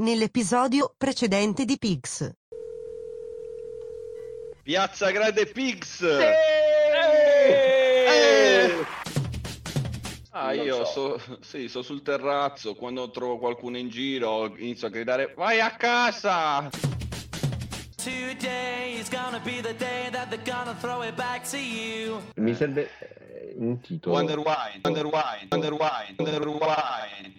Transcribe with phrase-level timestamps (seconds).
[0.00, 2.30] nell'episodio precedente di Pigs.
[4.62, 6.00] Piazza Grande Pigs!
[6.02, 6.34] Eh!
[10.32, 11.18] Ah, Non io so.
[11.18, 15.70] so, sì, sto sul terrazzo, quando trovo qualcuno in giro inizio a gridare Vai a
[15.72, 16.70] casa!
[22.36, 24.14] Mi serve eh, un titolo.
[24.14, 27.38] Wonder Wine, Wonder Wine, Wonder Wine, Wonder Wine.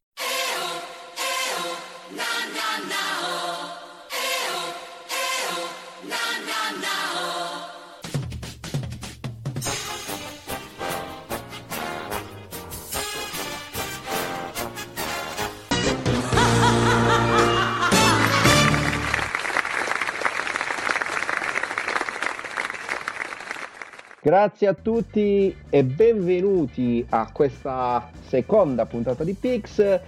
[24.23, 29.99] Grazie a tutti e benvenuti a questa seconda puntata di Pix.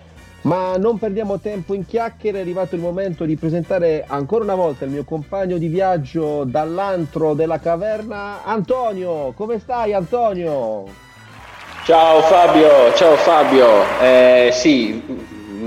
[0.42, 4.86] Ma non perdiamo tempo in chiacchiere, è arrivato il momento di presentare ancora una volta
[4.86, 9.32] il mio compagno di viaggio dall'antro della caverna, Antonio.
[9.32, 10.86] Come stai Antonio?
[11.84, 13.68] Ciao Fabio, ciao Fabio.
[14.00, 15.02] Eh, sì,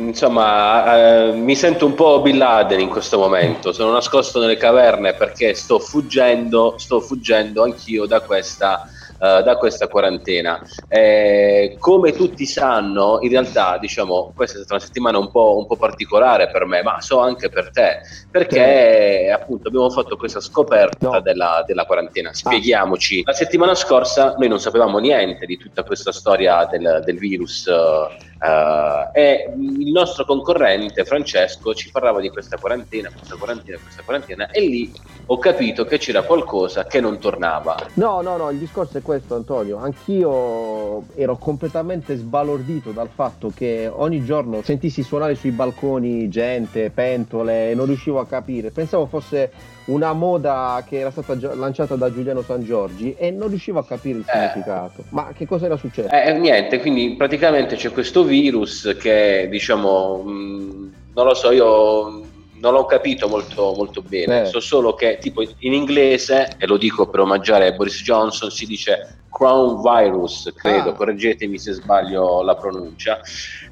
[0.08, 3.72] insomma, eh, mi sento un po' Bin Laden in questo momento.
[3.72, 8.82] Sono nascosto nelle caverne perché sto fuggendo, sto fuggendo anch'io da questa,
[9.18, 10.60] eh, da questa quarantena.
[10.88, 15.66] Eh, come tutti sanno, in realtà, diciamo, questa è stata una settimana un po', un
[15.66, 17.98] po' particolare per me, ma so anche per te,
[18.30, 21.20] perché appunto abbiamo fatto questa scoperta No.
[21.20, 22.32] della, della quarantena.
[22.32, 23.22] Spieghiamoci.
[23.24, 28.34] La settimana scorsa noi non sapevamo niente di tutta questa storia del, del virus eh,
[28.38, 34.50] eh, e il nostro concorrente Francesco ci parlava di questa quarantena, questa quarantena, questa quarantena
[34.50, 34.92] e lì
[35.28, 37.76] ho capito che c'era qualcosa che non tornava.
[37.94, 39.78] No, no, no, il discorso è questo Antonio.
[39.78, 47.70] Anch'io ero completamente sbalordito dal fatto che ogni giorno sentissi suonare sui balconi gente, pentole
[47.70, 48.70] e non riuscivo a capire.
[48.70, 49.50] Pensavo fosse
[49.86, 54.18] una moda che era stata lanciata da Giuliano San Giorgi e non riuscivo a capire
[54.18, 54.32] il Eh.
[54.32, 55.04] significato.
[55.10, 56.08] Ma che cosa era successo?
[56.10, 62.22] Eh, niente, quindi praticamente c'è questo virus che diciamo, mh, non lo so, io
[62.60, 64.44] non l'ho capito molto, molto bene, Eh.
[64.46, 69.20] so solo che tipo in inglese, e lo dico per omaggiare Boris Johnson, si dice
[69.36, 70.92] Crown virus, credo, Ah.
[70.94, 73.20] correggetemi se sbaglio la pronuncia,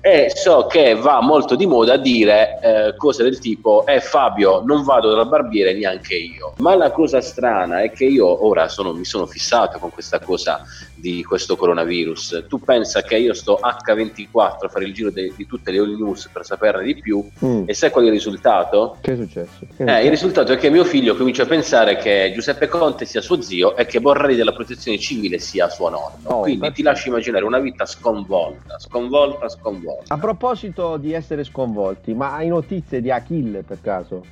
[0.03, 4.85] e so che va molto di moda dire eh, cose del tipo eh Fabio non
[4.85, 6.53] vado dal barbiere neanche io.
[6.59, 10.61] Ma la cosa strana è che io ora sono- mi sono fissato con questa cosa
[10.95, 12.45] di questo coronavirus.
[12.47, 15.97] Tu pensa che io sto H24 a fare il giro de- di tutte le all
[15.97, 17.27] news per saperne di più?
[17.43, 18.74] Mm, e sai qual è il risultato?
[19.01, 19.67] Che è successo?
[19.77, 23.05] Che è Eh, il risultato è che mio figlio comincia a pensare che Giuseppe Conte
[23.05, 26.19] sia suo zio e che Borrelli della protezione civile sia suo nonno.
[26.25, 26.81] Oh, Quindi perfetto.
[26.81, 30.15] ti lascio immaginare una vita sconvolta, sconvolta, sconvolta.
[30.15, 34.25] A proposito di essere sconvolti, ma hai notizie di Achille per caso?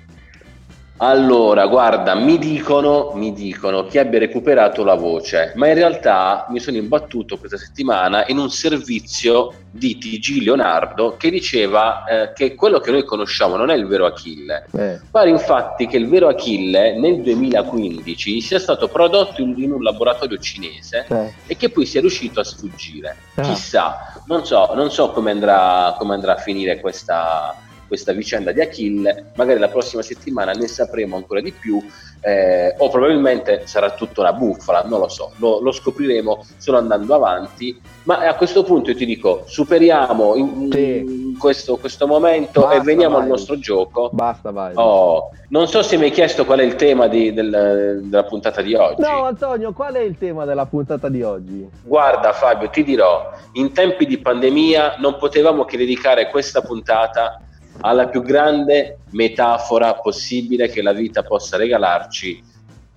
[1.04, 6.60] Allora, guarda, mi dicono, mi dicono che abbia recuperato la voce, ma in realtà mi
[6.60, 12.78] sono imbattuto questa settimana in un servizio di TG Leonardo che diceva eh, che quello
[12.78, 14.66] che noi conosciamo non è il vero Achille.
[14.70, 15.00] Eh.
[15.10, 20.38] Pare infatti che il vero Achille nel 2015 sia stato prodotto in, in un laboratorio
[20.38, 21.32] cinese eh.
[21.48, 23.16] e che poi sia riuscito a sfuggire.
[23.34, 23.42] Ah.
[23.42, 27.56] Chissà, non so, non so come, andrà, come andrà a finire questa,
[27.92, 31.78] questa vicenda di Achille, magari la prossima settimana ne sapremo ancora di più
[32.22, 37.14] eh, o probabilmente sarà tutta una bufala, non lo so, lo, lo scopriremo solo andando
[37.14, 41.36] avanti, ma a questo punto io ti dico, superiamo in, Sì.
[41.38, 43.30] questo, questo momento Basta, e veniamo al vai.
[43.30, 44.08] nostro gioco.
[44.10, 44.72] Basta, vai.
[44.76, 48.62] Oh, non so se mi hai chiesto qual è il tema di- del- della puntata
[48.62, 49.02] di oggi.
[49.02, 51.68] No, Antonio, qual è il tema della puntata di oggi?
[51.82, 57.36] Guarda Fabio, ti dirò, in tempi di pandemia non potevamo che dedicare questa puntata
[57.82, 62.42] alla più grande metafora possibile che la vita possa regalarci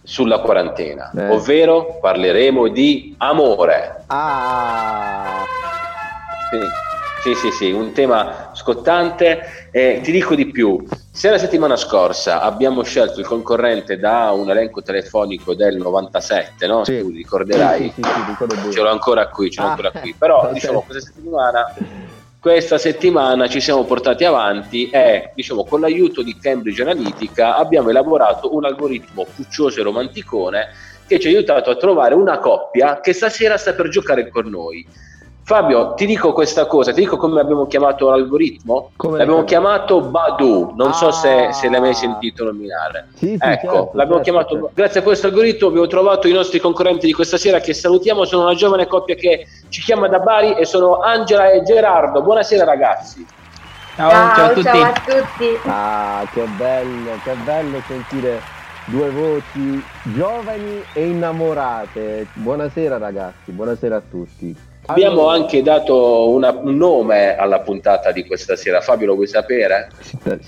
[0.01, 1.29] sulla quarantena, Eh.
[1.29, 4.03] ovvero parleremo di amore.
[4.07, 5.44] Ah,
[6.47, 6.72] Sì,
[7.18, 9.41] sì, sì, sì, un tema scottante.
[9.72, 14.49] E ti dico di più, se la settimana scorsa abbiamo scelto il concorrente da un
[14.49, 16.84] elenco telefonico del 97, no?
[16.85, 16.99] Sì.
[16.99, 20.16] Tu ricorderai, Sì, sì, ce l'ho ancora qui, ce l'ho Ah, ancora qui.
[20.17, 20.52] Però ok.
[20.53, 21.66] diciamo questa settimana,
[22.45, 28.53] questa settimana ci siamo portati avanti e diciamo con l'aiuto di Cambridge Analytica abbiamo elaborato
[28.53, 30.67] un algoritmo puccioso e romanticone
[31.07, 34.85] che ci ha aiutato a trovare una coppia che stasera sta per giocare con noi.
[35.47, 38.89] Fabio, ti dico questa cosa, ti dico come abbiamo chiamato l'algoritmo?
[38.95, 41.51] Come l'abbiamo chiamato Badu, non so se, Ah.
[41.51, 43.09] se l'hai mai sentito nominare.
[43.13, 44.49] Sì, sì, ecco, certo, l'abbiamo certo, chiamato.
[44.53, 44.71] certo.
[44.73, 48.25] Grazie a questo algoritmo abbiamo trovato i nostri concorrenti di questa sera che salutiamo.
[48.25, 52.23] Sono una giovane coppia che ci chiama da Bari e sono Angela e Gerardo.
[52.23, 53.23] Buonasera ragazzi.
[53.97, 54.63] Ciao, Ciao, ciao a tutti.
[54.63, 55.59] ciao a tutti.
[55.67, 58.41] Ah, che bello, che bello sentire
[58.85, 62.25] due voci giovani e innamorate.
[62.33, 64.65] Buonasera ragazzi, buonasera a tutti.
[64.87, 68.82] Abbiamo anche dato una- un nome alla puntata di questa sera.
[68.82, 69.87] Fabio, lo vuoi sapere?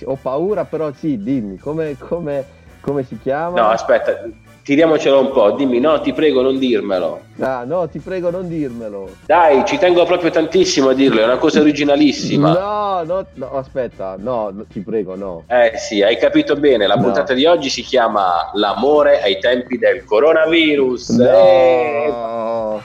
[0.06, 2.46] Ho paura, però sì, dimmi, come, come-
[2.82, 3.60] come si chiama?
[3.60, 4.20] No, aspetta,
[4.64, 5.52] tiriamocelo un po'.
[5.52, 7.22] Dimmi, no, ti prego, non dirmelo.
[7.40, 9.10] Ah, no, ti prego non dirmelo.
[9.26, 12.54] Dai, ci tengo proprio tantissimo a dirlo, è una cosa originalissima.
[12.54, 15.46] No, no, no, aspetta, no, no, ti prego, no.
[15.48, 20.04] Eh sì, hai capito bene, la puntata di oggi si chiama L'amore ai tempi del
[20.06, 21.10] coronavirus.
[21.20, 22.82] Eh, No.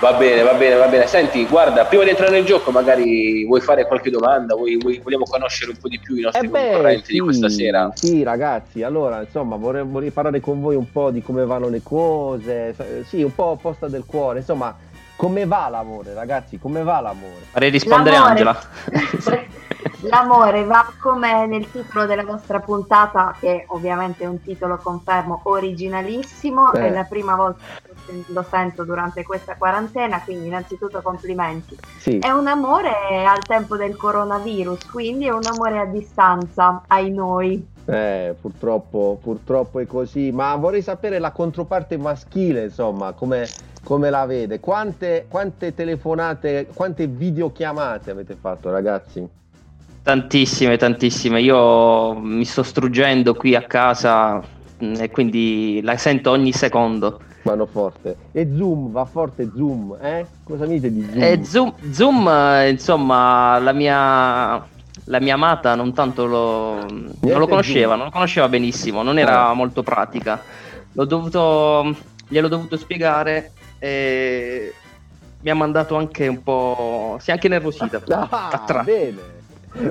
[0.00, 1.06] Va bene, va bene, va bene.
[1.06, 5.24] Senti, guarda, prima di entrare nel gioco magari vuoi fare qualche domanda, vuoi, vuoi- vogliamo
[5.24, 7.90] conoscere un po' di più i nostri Eh beh, concorrenti di sì, questa sera?
[7.94, 11.82] Sì, ragazzi, allora, insomma, vorrei, vorrei parlare con voi un po' di come vanno le
[11.82, 14.76] cose, eh, sì, un po' posta del cuore, insomma,
[15.16, 17.46] come va l'amore, ragazzi, come va l'amore?
[17.50, 18.60] Farei rispondere L'amore- Angela.
[20.02, 26.72] L'amore va come nel titolo della vostra puntata, che ovviamente è un titolo, confermo, originalissimo.
[26.72, 26.86] Eh.
[26.86, 27.77] È la prima volta che
[28.28, 31.76] lo sento durante questa quarantena, quindi innanzitutto complimenti.
[31.96, 37.10] Sì, È un amore al tempo del coronavirus, quindi è un amore a distanza, ai
[37.12, 37.66] noi.
[37.86, 44.26] eh, purtroppo, purtroppo è così, ma vorrei sapere la controparte maschile, insomma, come, come la
[44.26, 49.26] vede, quante, quante telefonate, quante videochiamate avete fatto, ragazzi?
[50.02, 51.40] Tantissime, tantissime.
[51.42, 54.36] Io mi sto struggendo qui a casa
[54.78, 57.20] mh, e quindi la sento ogni secondo.
[57.42, 58.16] Vanno forte.
[58.32, 60.26] E Zoom, va forte Zoom, eh?
[60.44, 61.22] Cosa mi dite di Zoom?
[61.22, 64.66] E Zoom, Zoom, eh, insomma, la mia,
[65.04, 67.96] la mia amata non tanto lo, non lo conosceva, Zoom.
[67.96, 69.54] non lo conosceva benissimo, non era Ah.
[69.54, 70.42] molto pratica.
[70.92, 71.94] L'ho dovuto,
[72.28, 74.72] gliel'ho dovuto spiegare e
[75.40, 77.16] mi ha mandato anche un po'...
[77.20, 78.02] si è anche nervosita.
[78.08, 79.20] Ah, bene,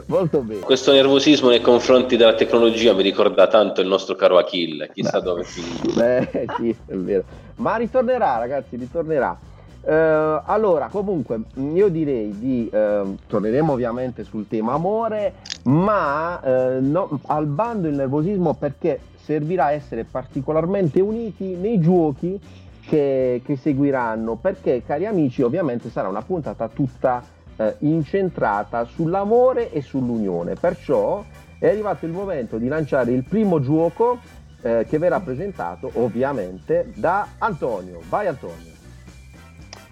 [0.08, 0.62] molto bene.
[0.62, 5.44] Questo nervosismo nei confronti della tecnologia mi ricorda tanto il nostro caro Achille, chissà dove
[5.44, 6.18] finirà.
[6.30, 7.24] Eh, sì, è vero.
[7.56, 9.38] Ma ritornerà, ragazzi, ritornerà.
[9.84, 11.40] Eh, allora, comunque,
[11.74, 17.96] io direi di ehm, torneremo ovviamente sul tema amore, ma eh, no- al bando il
[17.96, 22.40] nervosismo perché servirà essere particolarmente uniti nei giochi
[22.86, 24.36] che, che seguiranno.
[24.36, 27.24] Perché, cari amici, ovviamente sarà una puntata tutta
[27.58, 30.56] eh, incentrata sull'amore e sull'unione.
[30.56, 31.24] Perciò
[31.60, 34.20] è arrivato il momento di lanciare il primo gioco
[34.62, 38.00] eh, che verrà presentato ovviamente da Antonio.
[38.10, 38.76] Vai Antonio.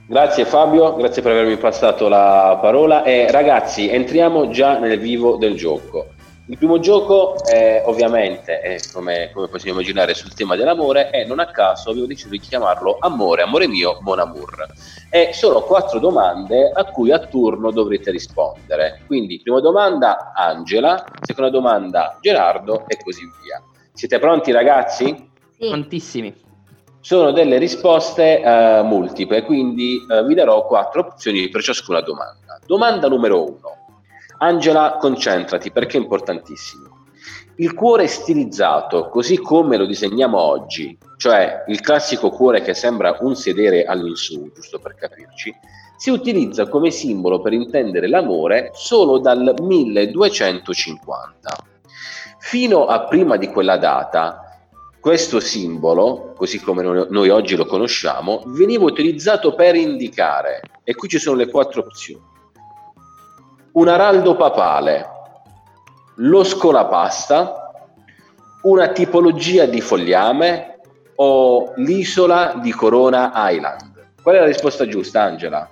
[0.07, 5.56] Grazie Fabio, grazie per avermi passato la parola e ragazzi entriamo già nel vivo del
[5.56, 6.09] gioco.
[6.47, 11.39] Il primo gioco è, ovviamente, è, come, come possiamo immaginare, sul tema dell'amore e non
[11.39, 14.68] a caso avevo deciso di chiamarlo Amore, amore mio, Mon Amour.
[15.09, 19.01] E sono quattro domande a cui a turno dovrete rispondere.
[19.07, 23.63] Quindi, prima domanda Angela, seconda domanda Gerardo e così via.
[23.91, 25.31] Siete pronti ragazzi?
[25.57, 25.69] Sì.
[25.69, 26.44] Tantissimi.
[27.00, 32.59] Sono delle risposte eh, multiple, quindi eh, vi darò quattro opzioni per ciascuna domanda.
[32.68, 33.84] Domanda numero uno.
[34.39, 37.03] Angela, concentrati perché è importantissimo.
[37.57, 43.33] Il cuore stilizzato, così come lo disegniamo oggi, cioè il classico cuore che sembra un
[43.35, 45.55] sedere all'insù, giusto per capirci,
[45.97, 51.55] si utilizza come simbolo per intendere l'amore solo dal 1250.
[52.39, 54.41] Fino a prima di quella data,
[55.00, 61.19] questo simbolo, così come noi, oggi lo conosciamo, veniva utilizzato per indicare, e qui ci
[61.19, 62.33] sono le quattro opzioni,
[63.75, 65.10] un araldo papale,
[66.15, 67.72] lo scolapasta,
[68.62, 70.79] una tipologia di fogliame
[71.15, 74.13] o l'isola di Corona Island.
[74.22, 75.67] Qual è la risposta giusta, Angela?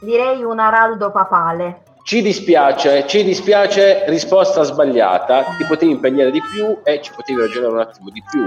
[0.00, 1.82] Direi un araldo papale.
[2.02, 7.72] Ci dispiace, ci dispiace, risposta sbagliata, ti potevi impegnare di più e ci potevi ragionare
[7.72, 8.42] un attimo di più.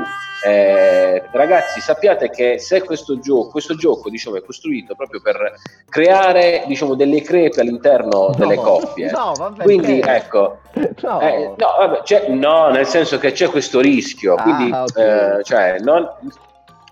[0.45, 5.53] Eh, ragazzi, sappiate che se questo gioco, questo gioco diciamo, è costruito proprio per
[5.87, 9.11] creare diciamo, delle crepe all'interno delle coppie.
[9.11, 9.63] No, vabbè.
[9.63, 10.57] Quindi eh, ecco,
[11.01, 11.21] No.
[11.21, 14.97] eh, no, vabbè, no, nel senso che c'è questo rischio, Ah, quindi ok.
[14.97, 16.09] eh, cioè, non,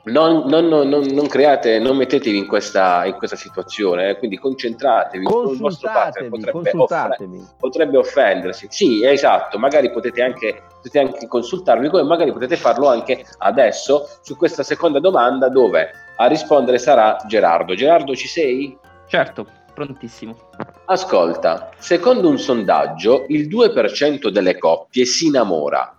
[0.04, 5.26] non- non- non- non- create, non mettetevi in questa, in questa situazione, eh, quindi concentratevi.
[5.26, 7.18] Il vostro partner potrebbe, offre-
[7.60, 8.68] potrebbe offendersi.
[8.70, 14.36] Sì, esatto, magari potete anche, potete anche consultarvi, come magari potete farlo anche adesso su
[14.36, 17.76] questa seconda domanda dove a rispondere sarà Gerardo.
[17.76, 18.78] Gerardo, ci sei?
[19.08, 20.36] Certo, prontissimo.
[20.86, 25.96] Ascolta, secondo un sondaggio, il 2% delle coppie si innamora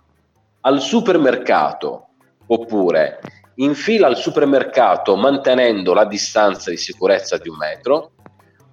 [0.61, 2.07] al supermercato
[2.47, 3.19] oppure
[3.55, 8.11] in fila al supermercato mantenendo la distanza di sicurezza di un metro,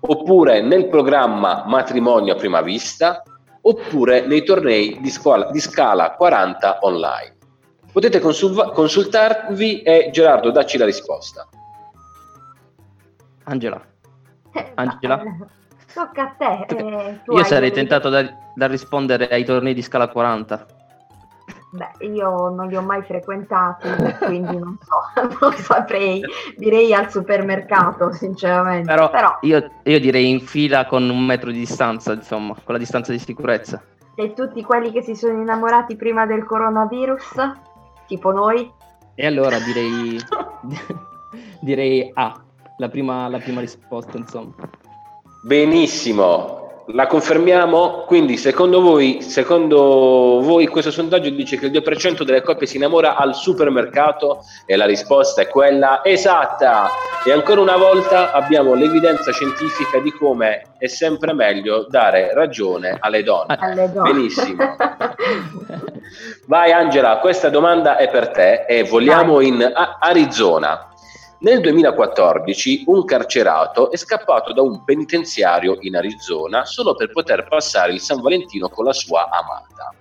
[0.01, 3.23] oppure nel programma matrimonio a prima vista,
[3.63, 7.37] oppure nei tornei di, scuola, di scala 40 online.
[7.93, 11.47] Potete consul- consultarvi e Gerardo dacci la risposta.
[13.45, 13.83] Angela.
[14.75, 15.23] Angela?
[15.93, 16.77] Tocca a te.
[16.77, 20.67] eh, Io sarei tentato da, da rispondere ai tornei di scala 40.
[21.73, 23.89] Beh, io non li ho mai frequentati,
[24.25, 26.21] quindi non so, non saprei.
[26.57, 28.87] Direi al supermercato, sinceramente.
[28.93, 32.79] Però, Però, io, io direi in fila con un metro di distanza, insomma, con la
[32.79, 33.81] distanza di sicurezza.
[34.17, 37.35] e tutti quelli che si sono innamorati prima del coronavirus,
[38.09, 38.69] tipo noi,
[39.15, 40.19] E allora direi,
[41.61, 42.41] direi A,
[42.79, 44.53] la prima, la prima risposta, insomma.
[45.43, 46.60] Benissimo,
[46.93, 48.05] la confermiamo.
[48.07, 53.17] Quindi, secondo voi, secondo voi questo sondaggio dice che il 2% delle coppie si innamora
[53.17, 56.89] al supermercato e la risposta è quella esatta.
[57.25, 63.23] E ancora una volta abbiamo l'evidenza scientifica di come è sempre meglio dare ragione alle
[63.23, 63.57] donne.
[63.59, 64.13] alle donne.
[64.13, 64.77] Benissimo.
[66.47, 69.49] Vai Angela, questa domanda è per te e vogliamo Vai.
[69.49, 70.90] in Arizona.
[71.43, 77.93] Nel 2014 un carcerato è scappato da un penitenziario in Arizona solo per poter passare
[77.93, 79.95] il San Valentino con la sua amata.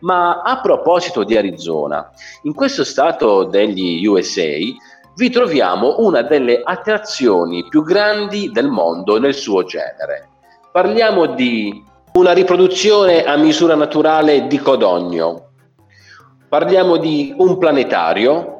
[0.00, 2.10] Ma a proposito di Arizona,
[2.44, 4.56] in questo stato degli USA
[5.16, 10.30] vi troviamo una delle attrazioni più grandi del mondo nel suo genere.
[10.72, 11.84] Parliamo di
[12.14, 15.50] una riproduzione a misura naturale di Codogno.
[16.48, 18.55] Parliamo di un planetario,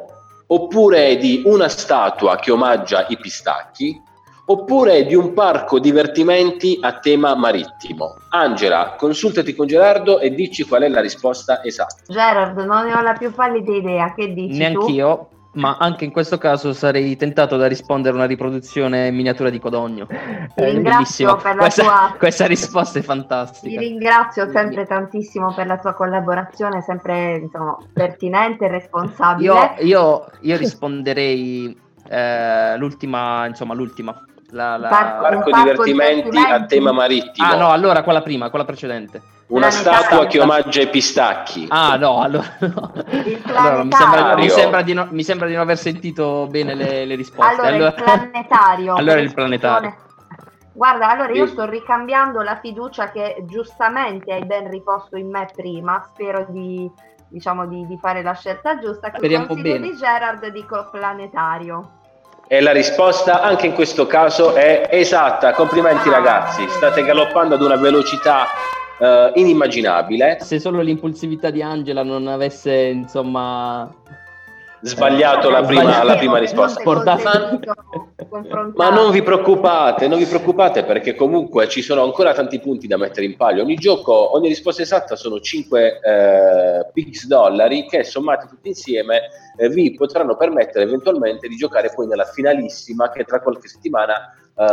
[0.48, 4.00] oppure di una statua che omaggia i pistacchi,
[4.48, 8.14] oppure di un parco divertimenti a tema marittimo.
[8.30, 12.02] Angela, consultati con Gerardo e dici qual è la risposta esatta.
[12.06, 14.58] Gerard, non ne ho la più pallida idea, che dici tu?
[14.58, 19.50] Neanch'io, ma anche in questo caso sarei tentato da rispondere a una riproduzione in miniatura
[19.50, 20.06] di Codogno.
[20.06, 20.16] Ti
[20.54, 22.14] Eh, ringrazio per la Questa, tua...
[22.18, 23.80] questa risposta è Ti fantastica.
[23.80, 29.52] ringrazio sempre tantissimo per la tua collaborazione, sempre insomma, pertinente e responsabile.
[29.52, 34.14] Io, io, io risponderei eh, l'ultima, insomma, l'ultima.
[34.50, 36.66] La, la- Parco- Parco parco divertimenti a divertimenti?
[36.68, 37.48] tema marittimo.
[37.48, 39.20] Ah no, allora quella prima, quella precedente.
[39.48, 40.00] Una Planetario.
[40.06, 41.66] statua che omaggia i pistacchi.
[41.68, 42.92] Ah no, allora, no.
[43.44, 47.04] Allora, mi, sembra, mi sembra di no- mi sembra di non aver sentito bene le,
[47.04, 47.60] le risposte.
[47.62, 48.94] Allora, il planetario.
[48.98, 49.94] allora il planetario.
[50.72, 56.04] Guarda, allora io sto ricambiando la fiducia che giustamente hai ben riposto in me prima.
[56.12, 56.90] Spero di,
[57.28, 59.10] diciamo, di, di fare la scelta giusta.
[59.10, 59.88] Con Speriamo consiglio bene.
[59.90, 61.92] di Gerard dico planetario.
[62.48, 65.52] E la risposta anche in questo caso è esatta.
[65.52, 68.46] Complimenti ragazzi, state galoppando ad una velocità
[68.98, 70.38] eh, inimmaginabile.
[70.40, 73.92] Se solo l'impulsività di Angela non avesse, insomma,
[74.86, 76.82] Sbagliato la prima, la prima risposta.
[76.82, 77.58] Portata-
[78.74, 82.96] Ma non vi preoccupate, non vi preoccupate perché comunque ci sono ancora tanti punti da
[82.96, 83.62] mettere in palio.
[83.62, 89.22] Ogni gioco, ogni risposta esatta sono 5 eh, pix dollari che sommati tutti insieme
[89.56, 94.14] eh, vi potranno permettere eventualmente di giocare poi nella finalissima che tra qualche settimana
[94.58, 94.64] eh,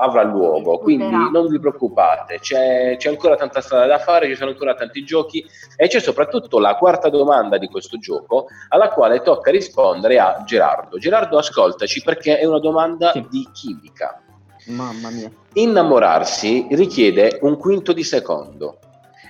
[0.00, 0.78] avrà luogo.
[0.78, 5.04] Quindi non vi preoccupate, c'è, c'è ancora tanta strada da fare, ci sono ancora tanti
[5.04, 5.44] giochi
[5.76, 10.98] e c'è soprattutto la quarta domanda di questo gioco alla quale tocca rispondere a Gerardo.
[10.98, 13.24] Gerardo, ascoltaci perché è una domanda Sì.
[13.30, 14.20] di chimica.
[14.66, 15.30] mamma mia.
[15.54, 18.78] Innamorarsi richiede un quinto di secondo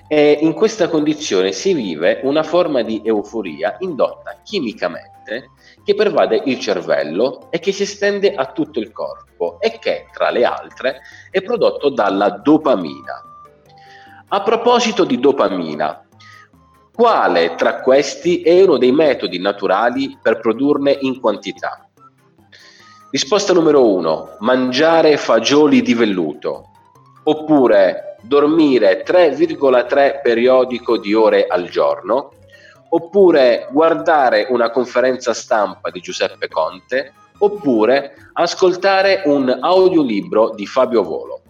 [0.07, 5.51] e in questa condizione si vive una forma di euforia indotta chimicamente
[5.89, 10.29] che pervade il cervello e che si estende a tutto il corpo e che, tra
[10.29, 13.23] le altre, è prodotto dalla dopamina.
[14.27, 16.05] A proposito di dopamina,
[16.93, 21.89] quale tra questi è uno dei metodi naturali per produrne in quantità?
[23.09, 26.69] Risposta numero 1, mangiare fagioli di velluto,
[27.23, 32.33] oppure dormire 3,3 periodico di ore al giorno,
[32.89, 41.41] oppure guardare una conferenza stampa di Giuseppe Conte, oppure ascoltare un audiolibro di Fabio Volo.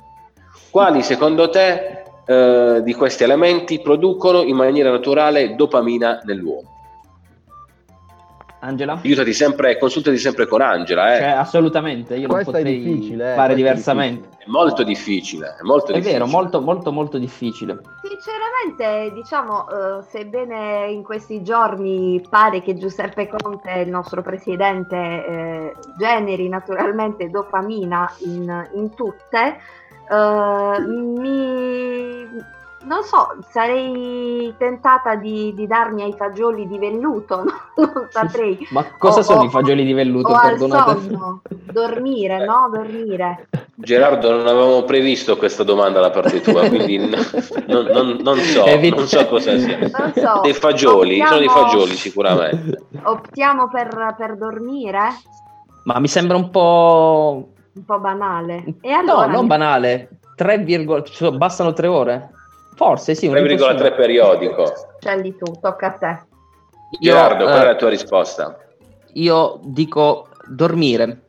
[0.69, 6.78] Quali secondo te eh, di questi elementi producono in maniera naturale dopamina nell'uomo?
[8.59, 8.99] Angela?
[9.03, 11.19] Aiutati sempre, consultati sempre con Angela, eh.
[11.19, 14.27] Cioè, assolutamente, io non Questa è potrei difficile, eh, fare è diversamente.
[14.39, 16.19] È molto difficile, è molto È difficile.
[16.19, 17.79] vero, molto, molto, molto difficile.
[18.01, 25.73] Sinceramente, diciamo, eh, sebbene in questi giorni pare che Giuseppe Conte, il nostro presidente, eh,
[25.97, 29.57] generi naturalmente dopamina in, in tutte,
[30.09, 32.57] eh, mi...
[32.81, 37.51] Non so, sarei tentata di, di darmi ai fagioli di velluto, no?
[37.93, 38.57] non saprei.
[38.71, 40.29] Ma cosa O- sono o- i fagioli di velluto?
[40.29, 40.99] O al Perdonate.
[41.01, 42.69] sonno, dormire, no?
[42.73, 43.47] Dormire.
[43.75, 46.97] Gerardo, non avevamo previsto questa domanda da parte tua, quindi
[47.67, 49.77] non, non- non so, Evit- non so cosa sia.
[49.79, 50.39] Non so.
[50.41, 52.83] Dei fagioli, sono dei optiamo- fagioli sicuramente.
[53.03, 54.99] Optiamo per, per dormire?
[55.83, 57.49] Ma mi sembra un po'...
[57.73, 58.63] Un po' banale.
[58.81, 60.09] E allora no, non mi- banale.
[60.35, 60.65] 3,
[61.11, 62.29] cioè, bastano tre ore?
[62.79, 63.27] Forse sì.
[63.27, 63.91] un 3,3 impossibile.
[63.91, 64.73] periodico.
[64.99, 66.19] Scegli tu, tocca a te.
[66.91, 68.57] Io, Gerardo, qual è eh, la tua risposta?
[69.13, 71.23] io dico dormire.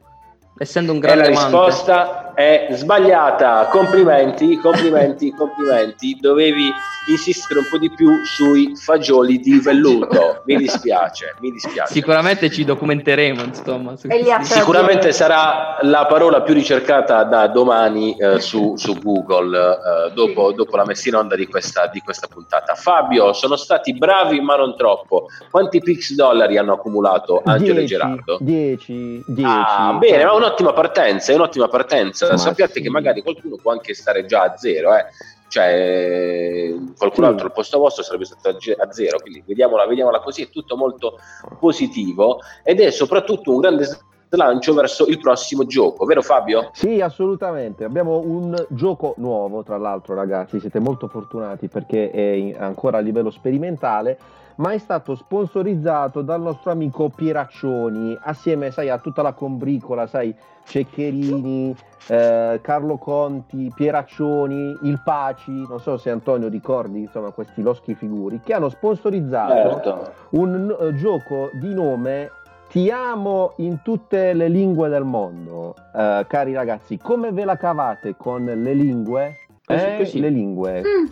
[0.62, 1.56] Essendo un E grande la amante.
[1.56, 3.68] risposta è sbagliata.
[3.70, 6.18] Complimenti, complimenti, complimenti.
[6.20, 6.70] Dovevi
[7.06, 10.42] insistere un po' di più sui fagioli di velluto.
[10.44, 11.90] Mi dispiace, mi dispiace.
[11.94, 13.94] Sicuramente ci documenteremo, insomma.
[14.06, 20.52] E Sicuramente sarà la parola più ricercata da domani eh, su, su Google eh, dopo,
[20.52, 22.74] dopo la messa in onda di questa, di questa puntata.
[22.74, 25.28] Fabio, sono stati bravi ma non troppo.
[25.50, 28.36] Quanti pix dollari hanno accumulato Angelo e 10, Gerardo?
[28.40, 29.50] 10, 10.
[29.50, 32.28] Ah, bene, ma è un'ottima partenza, è un'ottima partenza.
[32.28, 32.80] Ma Sappiate sì.
[32.82, 35.06] che magari qualcuno può anche stare già a zero, eh.
[35.48, 37.30] cioè qualcun Sì.
[37.30, 41.18] altro al posto vostro sarebbe stato a zero, quindi vediamola, vediamola così, è tutto molto
[41.58, 43.88] positivo ed è soprattutto un grande
[44.32, 46.70] slancio verso il prossimo gioco, vero Fabio?
[46.72, 47.82] Sì, assolutamente.
[47.82, 50.60] Abbiamo un gioco nuovo, tra l'altro, ragazzi.
[50.60, 54.18] Siete molto fortunati perché è ancora a livello sperimentale,
[54.60, 60.34] ma è stato sponsorizzato dal nostro amico Pieraccioni, assieme, sai, a tutta la combricola, sai,
[60.64, 61.74] Ceccherini,
[62.08, 68.40] eh, Carlo Conti, Pieraccioni, il Paci, non so se Antonio ricordi, insomma, questi loschi figuri,
[68.44, 70.12] che hanno sponsorizzato Certo.
[70.30, 72.30] un eh, gioco di nome
[72.70, 76.98] Ti amo in tutte le lingue del mondo, Eh, cari ragazzi.
[76.98, 79.38] Come ve la cavate con le lingue?
[79.64, 80.20] Così, Eh, così.
[80.20, 80.80] Le lingue.
[80.80, 81.06] Mm,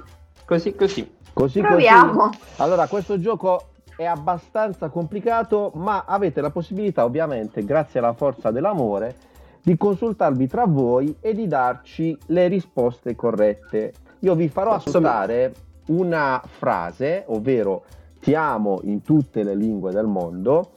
[0.44, 1.16] Così, così.
[1.38, 2.30] Così, proviamo.
[2.30, 2.38] così.
[2.56, 3.66] Allora, questo gioco
[3.96, 9.14] è abbastanza complicato, ma avete la possibilità, ovviamente, grazie alla forza dell'amore,
[9.62, 13.92] di consultarvi tra voi e di darci le risposte corrette.
[14.20, 15.54] Io vi farò ascoltare
[15.86, 17.84] una frase, ovvero
[18.20, 20.72] ti amo in tutte le lingue del mondo,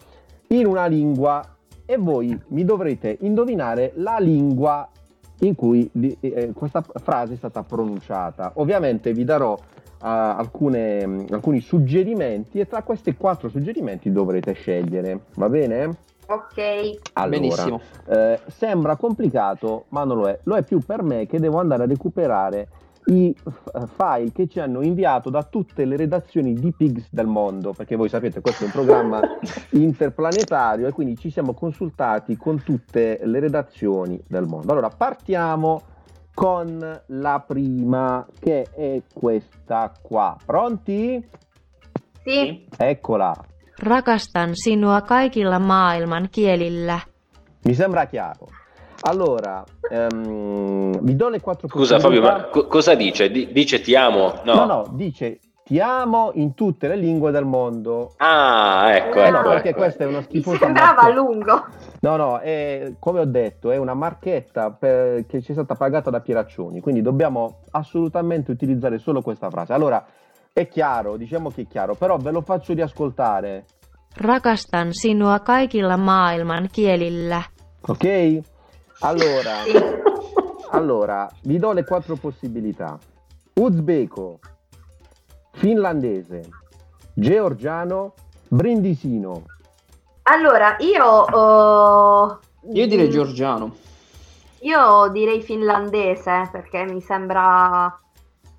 [0.50, 1.43] in una lingua
[1.86, 4.88] e voi mi dovrete indovinare la lingua
[5.39, 8.52] in cui eh, questa frase è stata pronunciata.
[8.56, 9.58] Ovviamente vi darò
[10.01, 15.95] alcune, alcuni suggerimenti e tra questi quattro suggerimenti dovrete scegliere, va bene?
[16.27, 16.99] Ok.
[17.13, 17.81] Allora, Benissimo.
[18.07, 20.39] eh, sembra complicato, ma non lo è.
[20.43, 22.67] Lo è più per me che devo andare a recuperare
[23.05, 27.73] i f- file che ci hanno inviato da tutte le redazioni di Pigs del mondo,
[27.73, 29.19] perché voi sapete questo è un programma
[29.71, 34.71] interplanetario e quindi ci siamo consultati con tutte le redazioni del mondo.
[34.71, 35.81] Allora, partiamo
[36.34, 40.36] con la prima che è questa qua.
[40.46, 41.24] Pronti?
[42.24, 42.65] Sì.
[42.78, 43.34] Eccola.
[43.78, 47.00] Rakastan sinua kaikilla maailman kielillä.
[47.65, 48.48] Mi sembra chiaro.
[49.04, 53.32] Allora, ehm, vi do le quattro Scusa Fabio, ma co- cosa dice?
[53.32, 54.41] Di- dice ti amo?
[54.44, 54.54] No.
[54.54, 55.39] No, no, dice
[55.71, 58.12] ti amo in tutte le lingue del mondo.
[58.17, 59.77] Ah, ecco, Eh, ecco, no, perché ecco.
[59.77, 61.13] questa è una Mi schifosa sembrava marchetta.
[61.15, 61.65] lungo.
[62.01, 66.10] No, no, è, come ho detto, è una marchetta per- che ci è stata pagata
[66.10, 69.71] da Pieraccioni, quindi dobbiamo assolutamente utilizzare solo questa frase.
[69.71, 70.05] Allora,
[70.51, 73.63] è chiaro, diciamo che è chiaro, però ve lo faccio riascoltare,
[74.13, 77.45] Rakastan sinua kaikilla maailman kielillä.
[77.88, 78.39] ok?
[79.03, 79.53] Allora,
[80.71, 82.97] allora, vi do le quattro possibilità.
[83.53, 84.39] Uzbeko,
[85.51, 86.49] finlandese,
[87.13, 88.13] georgiano,
[88.47, 89.43] brindisino.
[90.23, 91.27] Allora, io...
[91.27, 92.37] eh,
[92.73, 93.75] Io direi Giorgiano.
[94.59, 97.99] Io direi finlandese perché mi sembra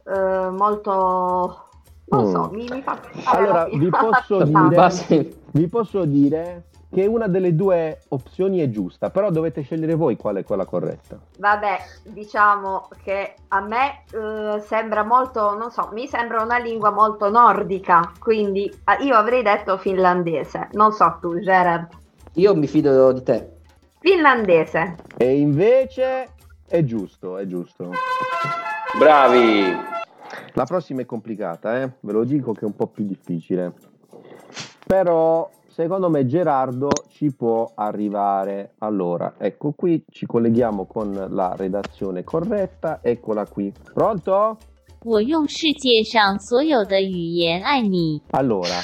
[0.06, 1.66] eh, molto...
[2.06, 2.54] Non so, Mm.
[2.54, 8.58] mi, mi fa Allora, vi posso dire- Vi posso dire che una delle due opzioni
[8.58, 11.18] è giusta, però dovete scegliere voi qual è quella corretta.
[11.38, 17.30] Vabbè, diciamo che a me eh, sembra molto, non so, mi sembra una lingua molto
[17.30, 20.68] nordica, quindi eh, io avrei detto finlandese.
[20.72, 21.88] Non so tu, Gerard.
[22.34, 23.50] Io mi fido di te.
[23.98, 24.96] Finlandese.
[25.16, 26.28] E invece
[26.66, 27.90] è giusto, è giusto.
[28.98, 29.90] Bravi.
[30.52, 31.90] La prossima è complicata, eh?
[32.00, 33.72] ve lo dico che è un po' più difficile.
[34.86, 38.73] Però secondo me Gerardo ci può arrivare.
[38.79, 42.99] Allora, ecco qui, ci colleghiamo con la redazione corretta.
[43.01, 43.71] Eccola qui.
[43.93, 44.57] Pronto?
[45.03, 48.21] 我用世界上所有的语言爱你。
[48.31, 48.75] Allora,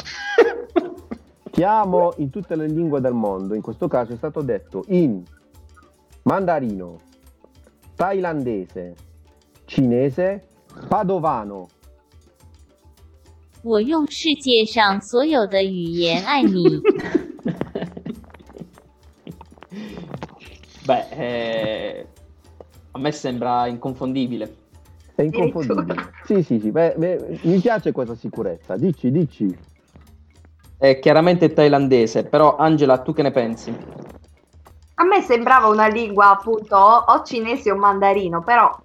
[1.52, 3.56] ti amo in tutte le lingue del mondo.
[3.56, 5.24] In questo caso è stato detto in
[6.24, 6.98] mandarino,
[7.96, 8.96] thailandese,
[9.66, 10.48] cinese,
[10.88, 11.68] padovano.
[13.64, 16.82] 我用世界上所有的语言爱你。
[20.86, 22.08] Beh, eh,
[22.92, 24.54] a me sembra inconfondibile.
[25.16, 26.12] È inconfondibile.
[26.26, 26.72] Sì, sì, sì.
[26.72, 28.76] beh, beh, mi piace questa sicurezza.
[28.76, 29.58] Dici, dici.
[30.78, 33.74] È chiaramente thailandese, però Angela, tu che ne pensi?
[34.96, 38.78] A me sembrava una lingua appunto o, o cinese o mandarino, però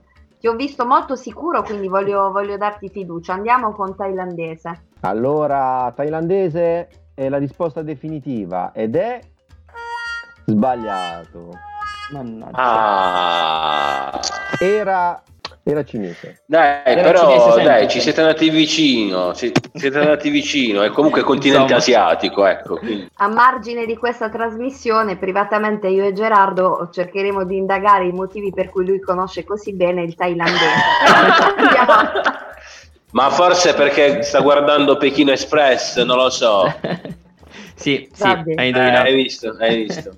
[0.43, 3.31] ti ho visto molto sicuro, quindi voglio, voglio darti fiducia.
[3.31, 4.87] Andiamo con thailandese.
[4.99, 9.21] Allora, thailandese è la risposta definitiva ed è
[10.43, 11.49] sbagliato.
[12.11, 12.57] Mannaggia.
[12.57, 14.19] Ah.
[14.59, 15.23] Era,
[15.65, 16.41] era cinese.
[16.45, 21.21] Dai, Era però cinese dai, ci siete andati vicino, ci- siete andati vicino, è comunque
[21.21, 21.79] continente Insomma.
[21.79, 22.75] asiatico, ecco.
[22.75, 28.51] quindi- A margine di questa trasmissione, privatamente io e Gerardo cercheremo di indagare i motivi
[28.51, 30.59] per cui lui conosce così bene il thailandese.
[33.11, 36.65] Ma forse perché sta guardando Pechino Express, non lo so.
[37.75, 40.17] sì, sì, hai Eh, hai visto, hai visto.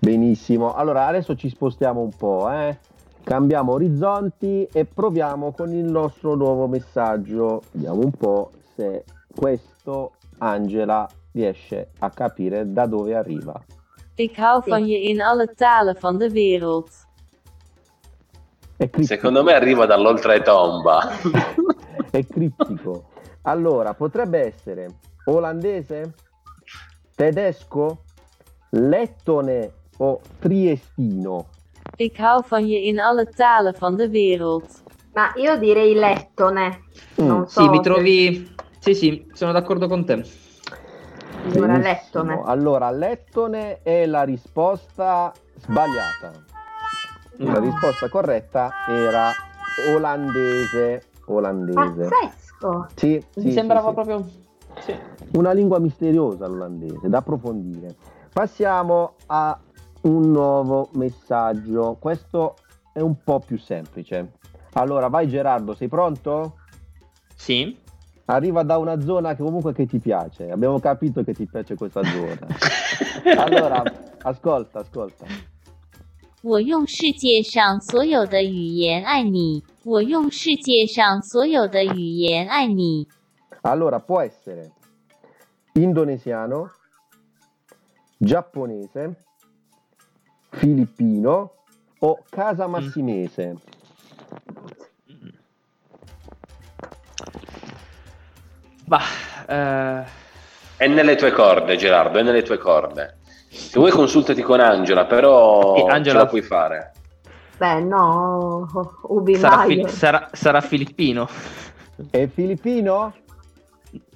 [0.00, 0.74] Benissimo.
[0.74, 2.76] Allora, adesso ci spostiamo un po', eh.
[3.22, 7.62] Cambiamo orizzonti e proviamo con il nostro nuovo messaggio.
[7.72, 9.04] Vediamo un po' se
[9.34, 13.60] questo Angela riesce a capire da dove arriva.
[14.14, 16.88] Ik hou van je in alle talen van de wereld.
[19.00, 21.10] Secondo me arriva dall'oltretomba.
[22.10, 23.10] È criptico.
[23.42, 26.14] Allora, potrebbe essere olandese,
[27.14, 28.02] tedesco,
[28.70, 31.46] lettone o triestino.
[32.00, 34.82] Ik hou van je in alle talen van de wereld.
[35.14, 36.82] Ma io direi lettone.
[37.16, 38.54] Non so Sì, mi se- trovi...
[38.78, 40.24] Sì, sì, sono d'accordo con te.
[41.44, 42.40] Allora, lettone.
[42.44, 46.30] Allora, lettone è la risposta sbagliata.
[47.38, 49.34] La risposta corretta era
[49.74, 51.02] olandese.
[51.26, 52.08] Olandese.
[52.08, 52.86] Pazzesco.
[52.94, 53.94] Sì, Mi sì, sembrava sì, sì.
[53.94, 54.30] proprio...
[54.78, 54.96] Sì.
[55.32, 57.96] Una lingua misteriosa l'olandese, da approfondire.
[58.32, 59.58] Passiamo a
[60.01, 61.97] un nuovo messaggio.
[61.99, 62.55] Questo
[62.91, 64.33] è un po' più semplice.
[64.73, 66.57] Allora, vai Gerardo, sei pronto?
[67.35, 67.77] Sì.
[68.25, 70.49] Arriva da una zona che comunque che ti piace.
[70.49, 72.47] Abbiamo capito che ti piace questa zona.
[73.37, 73.83] Allora,
[74.21, 75.25] ascolta, ascolta.
[76.41, 79.63] 我用世界上所有的语言爱你。
[79.85, 83.07] 我用世界上所有的语言爱你。
[83.61, 84.73] Allora, può essere
[85.73, 86.69] indonesiano,
[88.17, 89.15] giapponese,
[90.50, 91.52] filippino
[92.00, 93.56] o casamassimese.
[98.84, 99.02] Bah,
[99.46, 100.04] eh,
[100.76, 103.16] È nelle tue corde, Gerardo, è nelle tue corde.
[103.50, 106.92] Se vuoi consultati con Angela, però Sì, Angela- ce la puoi fare.
[107.58, 108.68] Beh, no,
[109.02, 111.28] Ubi sarà, fil- sarà- sarà filippino.
[112.10, 113.12] È filippino?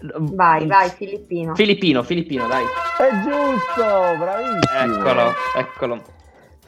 [0.02, 1.54] Vai, vai, Filippino.
[1.54, 2.62] Filippino, filippino, dai.
[2.98, 4.94] È giusto, bravissimo.
[5.00, 6.02] Eccolo, eccolo.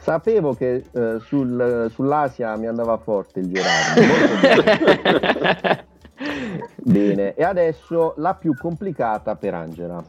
[0.05, 4.01] Sapevo che eh, sul- sull'Asia mi andava forte il Gerardo.
[4.05, 5.87] Molto bene.
[6.77, 10.03] Bene, e adesso la più complicata per Angela.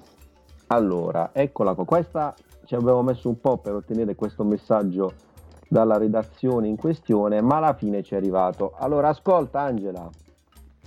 [0.66, 1.86] Allora, eccola qua.
[1.86, 2.34] Questa
[2.66, 5.14] ci abbiamo messo un po' per ottenere questo messaggio
[5.66, 8.74] dalla redazione in questione, ma alla fine ci è arrivato.
[8.76, 10.10] Allora, ascolta Angela.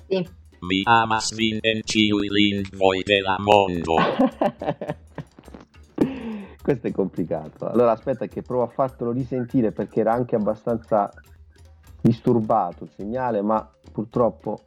[0.07, 0.29] Sì.
[0.59, 3.95] Mi amas vinci linguoi della mondo.
[6.69, 7.67] Questo è complicato.
[7.67, 11.11] Allora, aspetta che provo a fartelo risentire perché era anche abbastanza
[11.99, 14.59] disturbato il segnale, ma purtroppo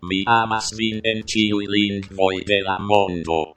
[0.00, 3.54] Mi amas vinci linguoi della mondo.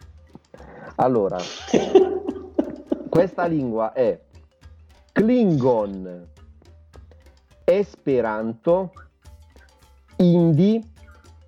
[0.95, 1.35] Allora,
[3.09, 4.17] questa lingua è
[5.11, 6.29] Klingon,
[7.65, 8.93] Esperanto,
[10.15, 10.81] Hindi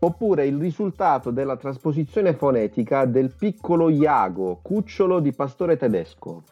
[0.05, 6.43] oppure il risultato della trasposizione fonetica del piccolo Iago, cucciolo di pastore tedesco.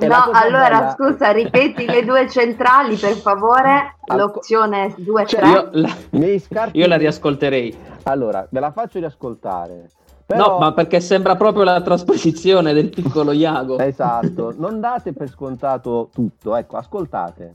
[0.00, 5.48] No, allora bella- scusa, ripeti le due centrali per favore, Al- l'opzione 2 Cioè, 3.
[5.50, 7.76] Io la, scarti- io la riascolterei.
[8.04, 9.88] Allora, ve la faccio riascoltare.
[10.26, 10.52] Però...
[10.52, 13.78] No, ma perché sembra proprio la trasposizione del piccolo Iago.
[13.78, 17.52] Esatto, non date per scontato tutto, ecco, ascoltate.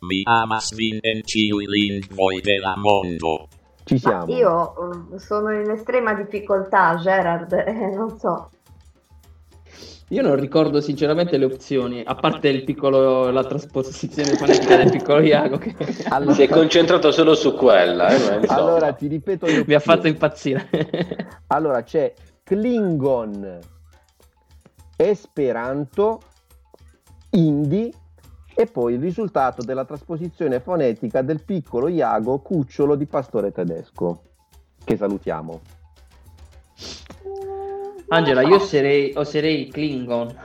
[0.00, 3.48] Mi amas vinci linguoi della mondo.
[3.84, 4.36] Ci Ma siamo.
[4.36, 4.74] io
[5.14, 8.50] eh, sono in estrema difficoltà, Gerard, eh, non so.
[10.10, 15.20] Io non ricordo sinceramente le opzioni, a parte il piccolo, la trasposizione fonetica del piccolo
[15.20, 15.74] Iago che
[16.08, 18.08] Allora- Si è concentrato solo su quella.
[18.08, 18.54] eh, ma.
[18.54, 20.68] Allora ti ripeto le mi ha fatto impazzire.
[21.48, 23.58] Allora c'è Klingon,
[24.96, 26.20] Esperanto,
[27.30, 27.92] Hindi
[28.60, 34.22] e poi il risultato della trasposizione fonetica del piccolo Iago cucciolo di pastore tedesco.
[34.82, 35.60] Che salutiamo.
[38.08, 40.36] Angela, io oserei, oserei Klingon,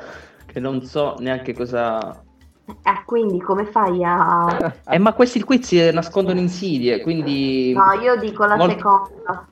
[0.46, 2.22] che non so neanche cosa...
[2.68, 4.76] Eh, quindi come fai a...
[4.88, 7.74] Eh, ma questi quiz nascondono insidie, quindi...
[7.74, 9.48] No, io dico la Molto- seconda.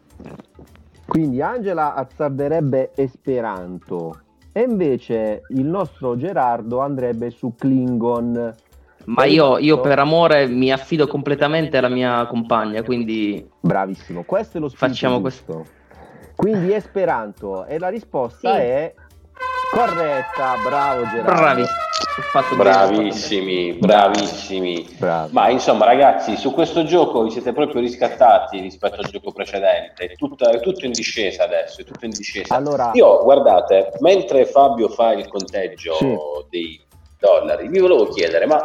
[1.08, 4.20] Quindi Angela azzarderebbe Esperanto
[4.52, 8.54] e invece il nostro Gerardo andrebbe su Klingon.
[9.06, 14.60] Ma io, io per amore mi affido completamente alla mia compagna, quindi Bravissimo, questo è
[14.60, 15.66] lo spirito Facciamo giusto.
[16.36, 18.60] Quindi Esperanto e la risposta Sì.
[18.60, 18.94] è
[19.72, 21.32] Corretta, bravo Gerardo.
[21.32, 21.64] Bravi.
[22.58, 24.96] Bravissimi, bravissimi.
[24.98, 25.34] Bravi.
[25.34, 30.08] Ma insomma, ragazzi, su questo gioco vi siete proprio riscattati rispetto al gioco precedente.
[30.08, 31.80] È, tutta, è tutto in discesa adesso.
[31.80, 32.54] È tutto in discesa.
[32.54, 32.92] Allora...
[32.96, 36.18] Io, guardate, mentre Fabio fa il conteggio sì.
[36.50, 36.82] dei
[37.18, 38.60] dollari, vi volevo chiedere, ma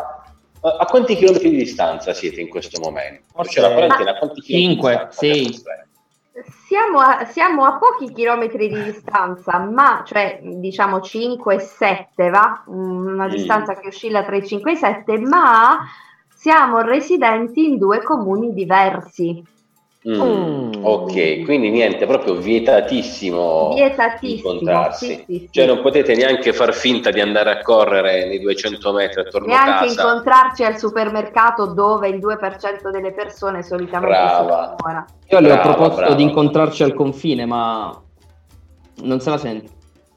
[0.60, 3.28] eh, a quanti chilometri di distanza siete in questo momento?
[3.32, 3.52] Forse...
[3.52, 4.74] C'è la quarantena, a quanti chilometri?
[4.74, 5.62] 5, 6.
[6.76, 12.64] Siamo a, siamo a pochi chilometri di distanza, ma cioè diciamo 5-7 va?
[12.66, 13.30] Una Mm.
[13.30, 15.78] distanza che oscilla tra i 5 e i 7, ma
[16.28, 19.42] siamo residenti in due comuni diversi.
[20.08, 20.70] Mm, Mm.
[20.84, 24.52] Ok, quindi niente, proprio vietatissimo Vietatissimo.
[24.52, 25.06] incontrarsi.
[25.06, 25.48] Sì, sì, sì.
[25.50, 29.64] Cioè non potete neanche far finta di andare a correre nei 200 metri attorno a
[29.64, 30.02] Neanche casa.
[30.02, 34.38] incontrarci al supermercato dove il 2% delle persone solitamente Brava.
[34.38, 35.04] si innamora.
[35.28, 36.14] Io le ho proposto brava.
[36.14, 38.00] di incontrarci al confine, ma
[39.02, 39.68] non se la sente.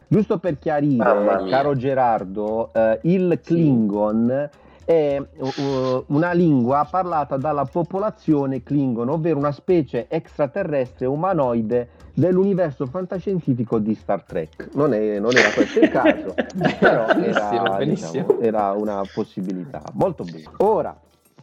[0.07, 4.49] giusto per chiarire, caro Gerardo, eh, il Klingon
[4.89, 13.77] è uh, una lingua parlata dalla popolazione Klingon, ovvero una specie extraterrestre umanoide dell'universo fantascientifico
[13.77, 14.69] di Star Trek.
[14.73, 16.33] Non, è- non era questo il caso,
[16.79, 18.23] però era, benissimo.
[18.23, 19.83] diciamo, era una possibilità.
[19.93, 20.45] Molto bene.
[20.57, 20.99] Ora,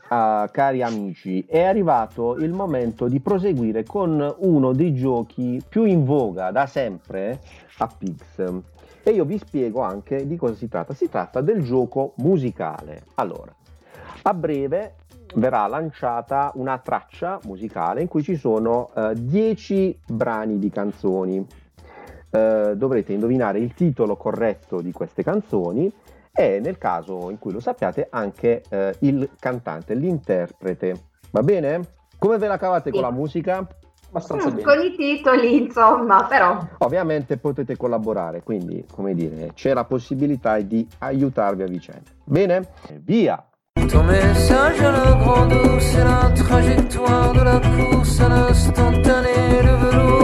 [0.09, 6.04] ah, cari amici, è arrivato il momento di proseguire con uno dei giochi più in
[6.04, 7.38] voga da sempre
[7.78, 8.74] a Pix.
[9.08, 10.92] E io vi spiego anche di cosa si tratta.
[10.92, 13.04] Si tratta del gioco musicale.
[13.14, 13.54] Allora,
[14.22, 14.94] a breve
[15.36, 21.46] verrà lanciata una traccia musicale in cui ci sono 10 brani di canzoni.
[22.30, 25.88] Eh, dovrete indovinare il titolo corretto di queste canzoni
[26.32, 31.00] e nel caso in cui lo sappiate anche eh, il cantante, l'interprete.
[31.30, 31.80] Va bene?
[32.18, 33.04] Come ve la cavate con Sì.
[33.06, 33.66] la musica?
[34.16, 34.62] Abbastanza Mm, bene.
[34.62, 40.87] Con i titoli, insomma, però Ovviamente potete collaborare, quindi come dire, c'è la possibilità di
[40.98, 42.11] aiutarvi a vicenda.
[42.24, 42.66] Bene?
[43.05, 43.44] Via!
[43.88, 50.15] Ton message à la grande c'est la trajectoire de la course à l'instantané, le velours,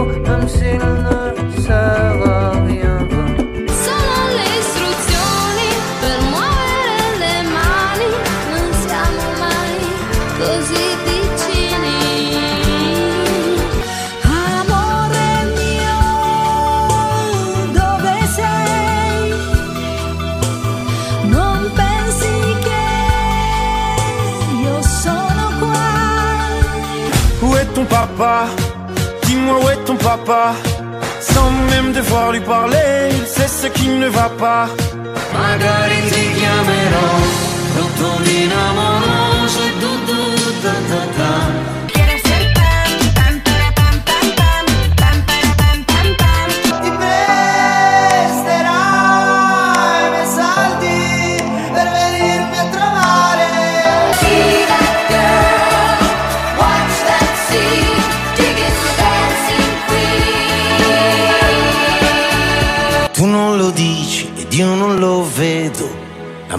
[29.23, 30.53] Dis-moi où est ton papa.
[31.19, 34.67] Sans même devoir lui parler, il sait ce qui ne va pas.
[35.33, 37.07] Magari ti chiamerò,
[37.75, 38.09] rotto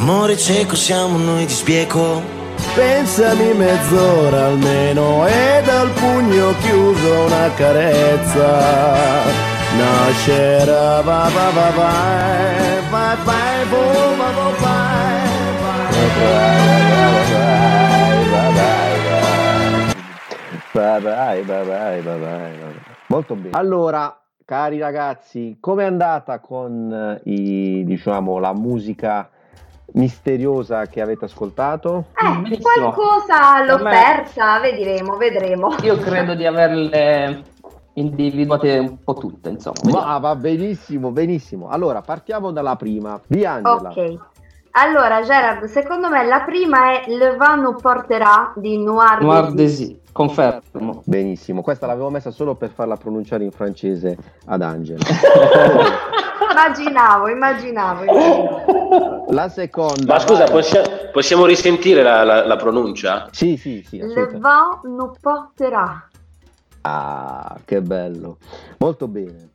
[0.07, 2.21] Amore cieco siamo noi di sbieco.
[2.75, 9.23] Pensami mezz'ora almeno e dal pugno chiuso una carezza.
[9.79, 15.23] Nascerà va va va vai, vai vai vo va vo vai,
[20.75, 22.75] Bye bye, bye bye, bye bye, bye bye.
[23.07, 23.57] Molto bene.
[23.57, 24.15] Allora,
[24.45, 29.31] cari ragazzi, com'è andata con eh, i, diciamo, la musica
[29.95, 32.07] misteriosa che avete ascoltato?
[32.15, 32.93] Eh, Benissimo.
[32.93, 35.75] qualcosa l'ho me- persa, vedremo, vedremo.
[35.83, 37.43] Io credo di averle
[37.95, 39.91] individuate un po' tutte, insomma.
[39.91, 41.69] Ma va benissimo, benissimo.
[41.69, 43.21] Allora, partiamo dalla prima.
[43.27, 43.91] Di Angela.
[43.91, 44.19] Ok.
[44.77, 49.53] Allora, Gerard, secondo me la prima è Le nous porterà di Noir, Noir.
[49.53, 51.03] Désir, confermo.
[51.05, 54.99] Benissimo, questa l'avevo messa solo per farla pronunciare in francese ad Angela.
[56.51, 59.25] Immaginavo, immaginavo, immaginavo.
[59.29, 60.15] La seconda.
[60.15, 63.29] Ma scusa, possiamo, possiamo risentire la, la- la pronuncia?
[63.31, 66.09] Sì, sì, sì, Le vent nous porterà.
[66.83, 68.39] Ah, che bello.
[68.79, 69.51] Molto bene.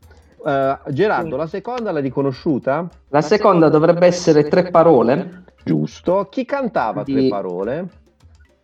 [0.45, 2.88] Eh, Gerardo, la seconda l'hai riconosciuta?
[3.10, 5.43] La seconda dovrebbe essere tre parole.
[5.63, 6.28] Giusto.
[6.30, 7.88] Chi cantava Di- tre parole?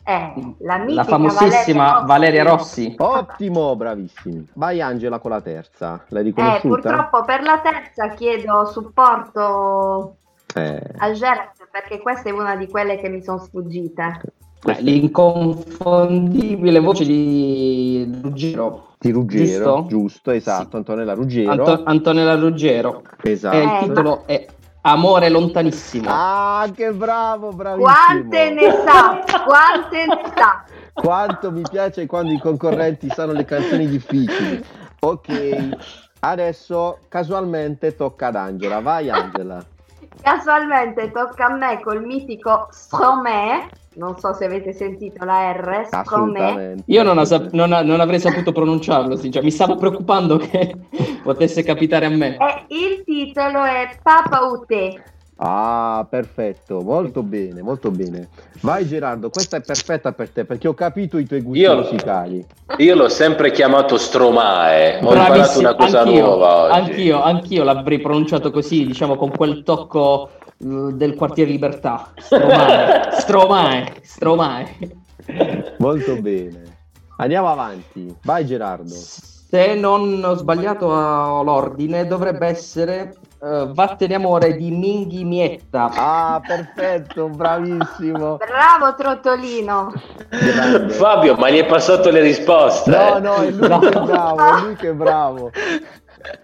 [0.07, 2.93] Eh, la La famosissima Valeria Rossi.
[2.97, 4.47] Ottimo, bravissimi.
[4.53, 6.03] Vai Angela con la terza.
[6.09, 6.67] L'hai Eh, riconosciuta?
[6.67, 10.17] purtroppo per la terza chiedo supporto
[10.55, 14.21] Eh, a Gerard perché questa è una di quelle che mi sono sfuggite.
[14.67, 18.94] Eh, L'inconfondibile voce di Ruggero.
[19.05, 19.85] Di Ruggero, Giusto?
[19.87, 21.51] giusto, esatto, Antonella Ruggero.
[21.51, 23.03] Anto- Antonella Ruggero.
[23.21, 23.55] esatto.
[23.55, 24.45] E il Eh, titolo è
[24.81, 26.07] Amore lontanissimo.
[26.09, 27.91] Ah, che bravo, bravissimo.
[27.91, 30.63] Quante ne sa, quante ne sa.
[30.93, 34.63] Quanto mi piace quando i concorrenti sanno le canzoni difficili.
[35.01, 35.69] Ok,
[36.21, 38.79] adesso casualmente tocca ad Angela.
[38.79, 39.63] Vai Angela.
[40.21, 45.87] Casualmente tocca a me col mitico Stromae, non so se avete sentito la R.
[45.89, 46.83] Assolutamente.
[46.87, 50.75] Io non, sap- non, non avrei saputo pronunciarlo, sì, cioè, mi stavo preoccupando che
[51.23, 52.37] potesse capitare a me.
[52.37, 55.03] E il titolo è Papa Ute.
[55.37, 58.29] Ah, perfetto, molto bene, molto bene.
[58.61, 62.45] Vai Gerardo, questa è perfetta per te perché ho capito i tuoi gusti Io- musicali.
[62.77, 66.71] Io l'ho sempre chiamato Stromae, ho imparato Bravissimo, una cosa anch'io, nuova oggi.
[66.79, 72.11] Anch'io, anch'io l'avrei pronunciato così, diciamo con quel tocco del quartiere Libertà.
[72.17, 74.77] Stromae, Stromae, Stromae.
[75.77, 76.63] Molto bene.
[77.17, 78.15] Andiamo avanti.
[78.23, 78.93] Vai Gerardo.
[78.93, 85.89] Se non ho sbagliato a- l'ordine, dovrebbe essere eh, Vattene amore di Minghi Mietta.
[85.93, 88.37] Ah, perfetto, bravissimo.
[88.37, 89.93] Bravo Trottolino.
[90.29, 90.93] Grande.
[90.93, 92.89] Fabio, ma gli hai passato le risposte?
[92.91, 93.79] No, no, è lui No.
[93.79, 95.51] che è bravo, è lui che è bravo.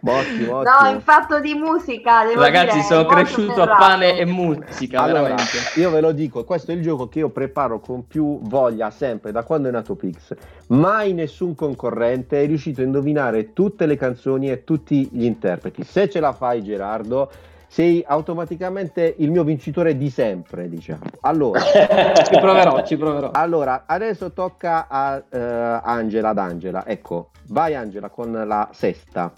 [0.04, 0.80] Ottimo, ottimo.
[0.82, 3.80] No, in fatto di musica, devo Ragazzi, dire, sono cresciuto a ferrato.
[3.80, 5.52] pane e musica, Allora, veramente.
[5.76, 9.32] io ve lo dico, questo è il gioco che io preparo con più voglia sempre
[9.32, 10.36] da quando è nato Pix.
[10.68, 15.84] Mai nessun concorrente è riuscito a indovinare tutte le canzoni e tutti gli interpreti.
[15.84, 17.30] Se ce la fai, Gerardo,
[17.68, 21.00] sei automaticamente il mio vincitore di sempre, diciamo.
[21.22, 23.32] Allora, Ci proverò, ci proverò.
[23.32, 25.40] allora adesso tocca a eh,
[25.84, 26.86] Angela, ad Angela.
[26.86, 29.32] Ecco, vai Angela con la sesta.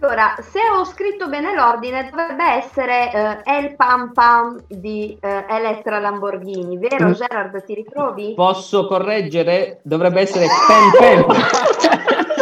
[0.00, 5.98] Allora, se ho scritto bene l'ordine, dovrebbe essere eh, El Pam Pam di eh, Elettra
[5.98, 7.12] Lamborghini, vero Mm.
[7.12, 7.64] Gerard?
[7.64, 8.32] Ti ritrovi?
[8.34, 9.80] Posso correggere?
[9.82, 11.24] Dovrebbe essere Pen Pen.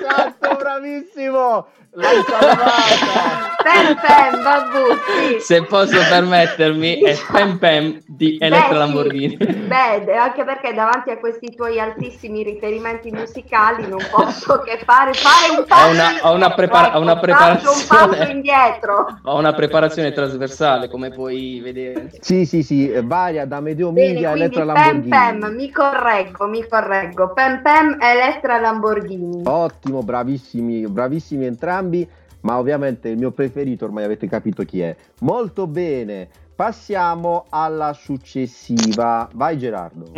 [0.00, 1.66] esatto, bravissimo!
[1.92, 3.48] L'hai salvata!
[3.62, 5.40] Pem Pem, babù, sì.
[5.40, 8.78] Se posso permettermi, è Pem Pem di Elettra.
[8.78, 9.36] Lamborghini.
[9.36, 15.58] Beh, anche perché davanti a questi tuoi altissimi riferimenti musicali non posso che fare, fare
[15.58, 18.16] un passo Ho una- ho una prepara- ho una ecco, faccio un preparazione.
[18.16, 19.18] passo indietro.
[19.24, 22.10] Ho una preparazione trasversale, come puoi vedere.
[22.20, 25.08] Sì, sì, sì, varia da Medeo Bene, Media a Elettra Pem Lamborghini.
[25.10, 27.32] Pem, mi correggo, mi correggo.
[27.34, 29.42] Pem Pem, Elettra Lamborghini.
[29.44, 31.79] Ottimo, bravissimi, bravissimi entrambi,
[32.42, 34.94] ma ovviamente il mio preferito ormai avete capito chi è.
[35.20, 39.28] Molto bene, passiamo alla successiva.
[39.34, 40.12] Vai Gerardo.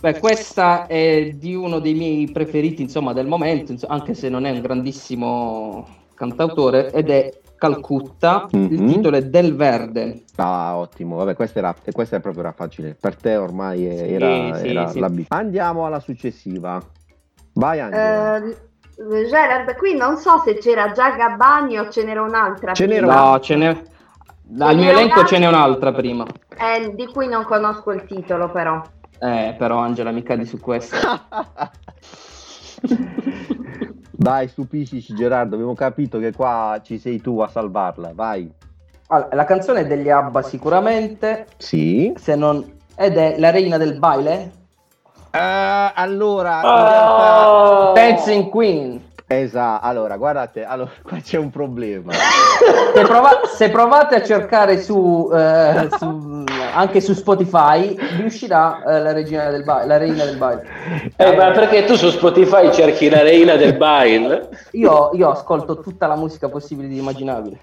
[0.00, 4.44] Beh, questa è di uno dei miei preferiti, insomma, del momento, inso- anche se non
[4.46, 8.46] è un grandissimo cantautore, ed è Calcutta.
[8.52, 8.86] Il Mhm.
[8.88, 10.22] titolo è Del Verde.
[10.36, 12.96] Ah, ottimo, vabbè, questa era, e questa è proprio era facile.
[12.98, 14.98] Per te ormai è- era, sì, era sì.
[14.98, 15.24] la B.
[15.28, 16.80] Andiamo alla successiva.
[17.52, 18.36] Vai Angela.
[18.46, 18.56] Eh,
[19.28, 22.74] Gerard, qui non so se c'era già Gabbani o ce n'era un'altra.
[22.74, 23.06] Ce n'era.
[23.06, 23.82] No, ce n'è...
[24.42, 26.26] Dal mio elenco ce n'è un'altra prima.
[26.58, 28.82] Eh, di cui non conosco il titolo però.
[29.20, 30.96] Eh, però Angela mi cadi su questo.
[34.10, 38.50] Dai, stupiscici Gerardo, abbiamo capito che qua ci sei tu a salvarla, vai.
[39.08, 42.12] Allora, la canzone è degli ABBA sicuramente, Sì.
[42.16, 42.62] se non...
[42.96, 44.52] ed è La Reina del Baile,
[45.32, 47.92] Eh, allora, realtà...
[47.94, 49.08] Dancing Queen.
[49.26, 52.12] Esatto, allora, guardate, allora, qua c'è un problema.
[52.12, 59.00] Se, prova- se provate a cercare su, eh, su anche su Spotify vi uscirà eh,
[59.00, 60.66] la regina del baile, la reina del baile.
[61.16, 64.48] Eh, ma perché tu su Spotify cerchi la reina del baile?
[64.72, 67.58] Io, io ascolto tutta la musica possibile ed immaginabile.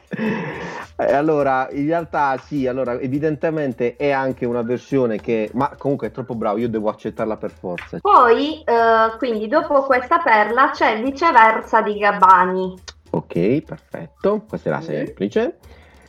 [1.00, 6.12] Eh, allora, in realtà sì, allora evidentemente è anche una versione che, ma comunque è
[6.12, 8.00] troppo bravo, io devo accettarla per forza.
[8.02, 12.74] Poi, eh, quindi dopo questa perla c'è viceversa di Gabbani.
[13.12, 15.58] Ok, perfetto, questa era semplice.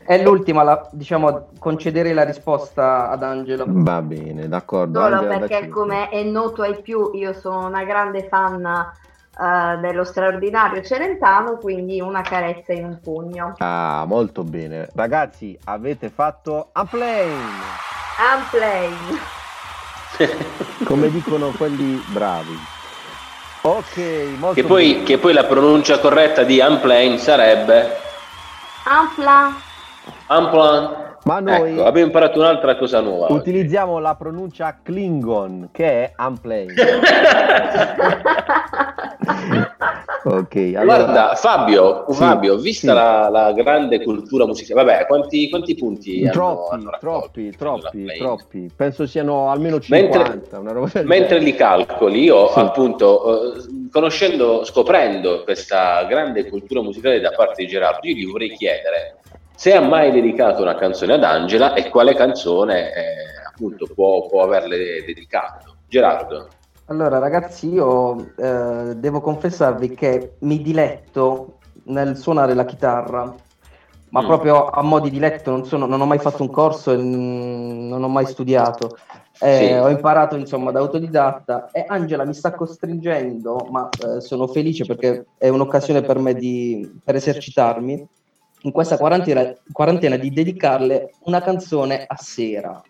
[0.09, 3.67] È l'ultima, la- diciamo, concederei la risposta ad Angelo.
[3.69, 5.03] Va bene, d'accordo.
[5.03, 10.05] Solo Angela, perché, come è noto ai più, io sono una grande fan eh, dello
[10.05, 13.57] straordinario Celentano, quindi una carezza in un pugno.
[13.59, 14.89] Ah, molto bene.
[14.95, 17.45] Ragazzi, avete fatto a plane,
[18.35, 18.91] Unplay.
[20.85, 22.59] come dicono quelli bravi.
[23.61, 23.99] Ok,
[24.39, 25.05] molto Che poi, bene.
[25.05, 28.07] che poi la pronuncia corretta di Unplane sarebbe
[28.87, 29.67] Unpla.
[30.29, 31.07] Unplan.
[31.25, 33.25] Ma noi Ecco, abbiamo imparato un'altra cosa nuova.
[33.27, 33.35] oggi.
[33.35, 36.73] utilizziamo la pronuncia Klingon, che è unplane.
[40.25, 40.85] ok, allora...
[40.85, 42.95] Guarda, Fabio, Sì, Fabio, vista sì.
[42.95, 48.07] la, la grande cultura musicale, vabbè, quanti, quanti punti hanno- Troppi, hanno raccolto troppi, troppi,
[48.19, 48.71] troppi.
[48.75, 50.19] Penso siano almeno 50,
[50.63, 52.59] Mentre- Mentre li calcoli, io Sì.
[52.59, 58.51] appunto, eh, conoscendo, scoprendo questa grande cultura musicale da parte di Gerardo, io gli vorrei
[58.53, 59.18] chiedere
[59.59, 63.05] se ha mai dedicato una canzone ad Angela e quale canzone eh,
[63.45, 65.79] appunto può, può averle dedicato.
[65.89, 66.47] Gerardo.
[66.85, 73.35] Allora, ragazzi, io eh, devo confessarvi che mi diletto nel suonare la chitarra,
[74.11, 74.27] ma Mm.
[74.27, 78.01] proprio a mo' di diletto, non, sono- non ho mai fatto un corso e non
[78.01, 78.97] ho mai studiato.
[79.41, 79.73] Eh, Sì.
[79.73, 85.27] Ho imparato insomma da autodidatta e Angela mi sta costringendo, ma eh, sono felice perché
[85.37, 88.07] è un'occasione per me di, per esercitarmi
[88.69, 92.81] in questa quarantena, quarantena di dedicarle una canzone a sera.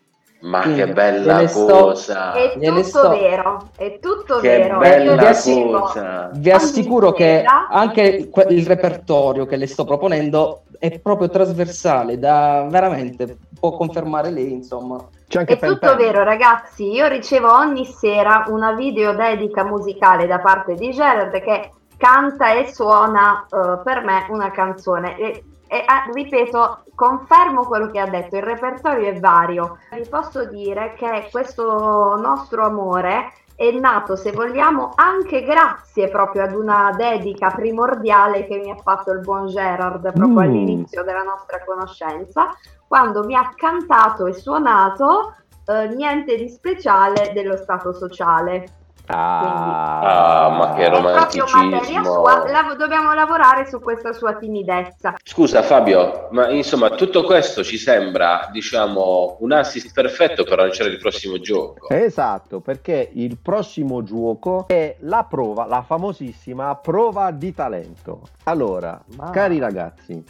[0.41, 2.33] Ma Quindi, che bella gliene sto- cosa!
[2.33, 4.79] È tutto sto- vero, è tutto Che vero.
[4.79, 6.31] bella cosa!
[6.33, 13.37] Vi assicuro che anche il repertorio che le sto proponendo è proprio trasversale, da veramente
[13.59, 14.97] può confermare lei, insomma.
[15.27, 15.97] C'è anche È Pen tutto Pen.
[15.97, 16.89] vero, ragazzi.
[16.89, 22.73] Io ricevo ogni sera una video dedica musicale da parte di Gerard che canta e
[22.73, 25.19] suona eh, per me una canzone.
[25.19, 29.79] E, e, ah, ripeto, confermo quello che ha detto, il repertorio è vario.
[29.93, 36.55] Vi posso dire che questo nostro amore è nato, se vogliamo, anche grazie proprio ad
[36.55, 40.39] una dedica primordiale che mi ha fatto il buon Gerard proprio Mm.
[40.39, 42.55] all'inizio della nostra conoscenza,
[42.87, 45.35] quando mi ha cantato e suonato
[45.67, 48.65] eh, niente di speciale dello stato sociale.
[49.11, 52.03] Ah, Ah, ma che È proprio materia romanticismo!
[52.05, 55.15] sua, lav- dobbiamo lavorare su questa sua timidezza.
[55.23, 60.99] Scusa Fabio, ma insomma tutto questo ci sembra, diciamo, un assist perfetto per lanciare il
[60.99, 61.89] prossimo gioco.
[61.89, 68.21] Esatto, perché il prossimo gioco è la prova, la famosissima prova di talento.
[68.45, 69.31] Allora, Ah.
[69.31, 70.23] cari ragazzi,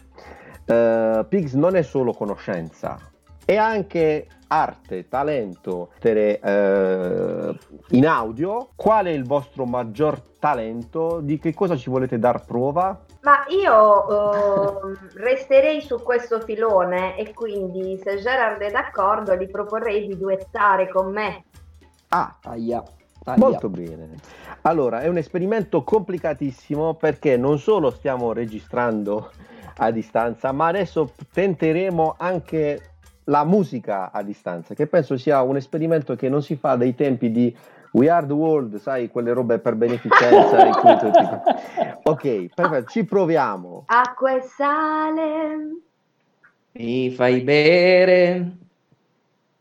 [0.66, 2.97] eh, Pigs non è solo conoscenza,
[3.45, 8.70] è anche arte, talento, eh, in audio.
[8.74, 11.20] Qual è il vostro maggior talento?
[11.20, 13.05] Di che cosa ci volete dar prova?
[13.22, 20.07] Ma io ehm, resterei su questo filone e quindi se Gerard è d'accordo gli proporrei
[20.07, 21.44] di duettare con me.
[22.09, 22.82] Ah, Aia,
[23.24, 23.38] aia.
[23.38, 24.16] Molto bene.
[24.62, 29.30] Allora, è un esperimento complicatissimo perché non solo stiamo registrando
[29.76, 32.97] a distanza, ma adesso tenteremo anche
[33.29, 37.31] la musica a distanza, che penso sia un esperimento che non si fa dai tempi
[37.31, 37.55] di
[37.93, 40.66] We Are the World, sai, quelle robe per beneficenza.
[40.66, 41.29] in cui tutti-
[42.05, 43.85] Ok, perfetto, ci proviamo.
[43.87, 45.57] Acqua e sale
[46.72, 48.57] Mi fai bere,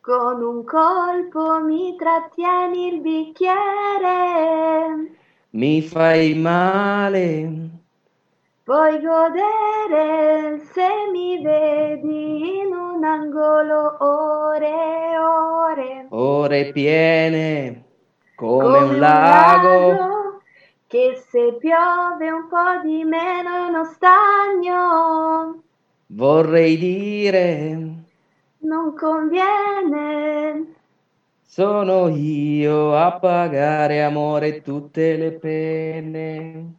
[0.01, 3.55] con un colpo mi trattieni il bicchiere.
[5.51, 7.69] mi fai male,
[8.67, 16.07] Puoi godere se mi vedi in un angolo ore ore.
[16.09, 17.83] ore piene
[18.35, 20.41] come, un lago.
[20.87, 25.63] che se piove un po' di meno è uno stagno.
[26.07, 27.77] Vorrei dire,
[28.59, 30.75] Non conviene.
[31.41, 36.75] sono io a pagare amore tutte le pene.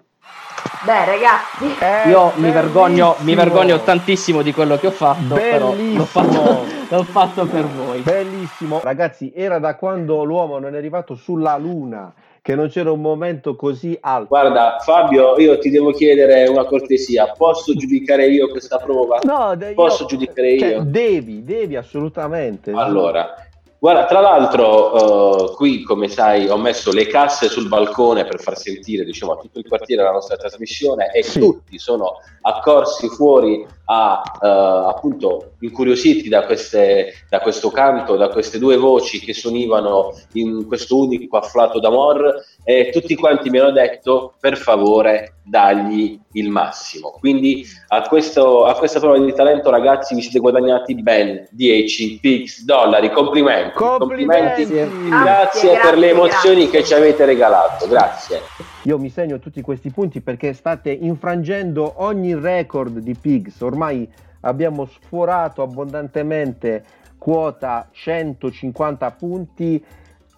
[0.84, 3.42] Beh, ragazzi, È Io mi vergogno, mi bellissimo.
[3.42, 6.04] vergogno tantissimo di quello che ho fatto, però l'ho Bellissimo.
[6.04, 8.00] fatto, l'ho fatto per voi.
[8.00, 13.00] Bellissimo, ragazzi, era da quando l'uomo non è arrivato sulla Luna che non c'era un
[13.00, 14.28] momento così alto.
[14.28, 17.32] Guarda, Fabio, io ti devo chiedere una cortesia.
[17.36, 19.18] Posso giudicare io questa prova?
[19.24, 20.82] No, de- Posso io- giudicare cioè, io?
[20.82, 22.70] devi, devi assolutamente.
[22.70, 23.34] Allora,
[23.78, 28.58] guarda, tra l'altro, eh, qui come sai, ho messo le casse sul balcone per far
[28.58, 34.22] sentire diciamo, a tutto il quartiere la nostra trasmissione e tutti sono accorsi fuori a
[34.42, 40.12] eh, appunto incuriositi da, queste, da questo canto, da queste due voci che si univano
[40.34, 46.50] in questo unico afflato d'amor e tutti quanti mi hanno detto per favore dagli il
[46.50, 47.16] massimo.
[47.18, 52.64] Quindi a, questo, a questa prova di talento ragazzi vi siete guadagnati ben 10 pix
[52.64, 53.72] dollari, complimenti.
[53.74, 54.66] Complimenti.
[54.66, 56.80] Grazie, Grazie, per le emozioni grazie.
[56.80, 58.42] che ci avete regalato, grazie.
[58.88, 63.60] Io mi segno tutti questi punti perché state infrangendo ogni record di Pigs.
[63.60, 64.10] Ormai
[64.40, 66.82] abbiamo sforato abbondantemente
[67.18, 69.84] quota 150 punti,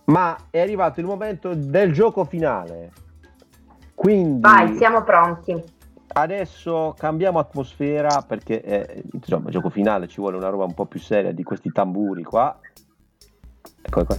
[0.07, 2.91] ma è arrivato il momento del gioco finale.
[3.95, 5.55] Quindi Vai, siamo pronti.
[6.09, 10.87] adesso cambiamo atmosfera perché eh, insomma, il gioco finale ci vuole una roba un po'
[10.87, 12.59] più seria di questi tamburi qua.
[13.83, 14.17] Ecco qua.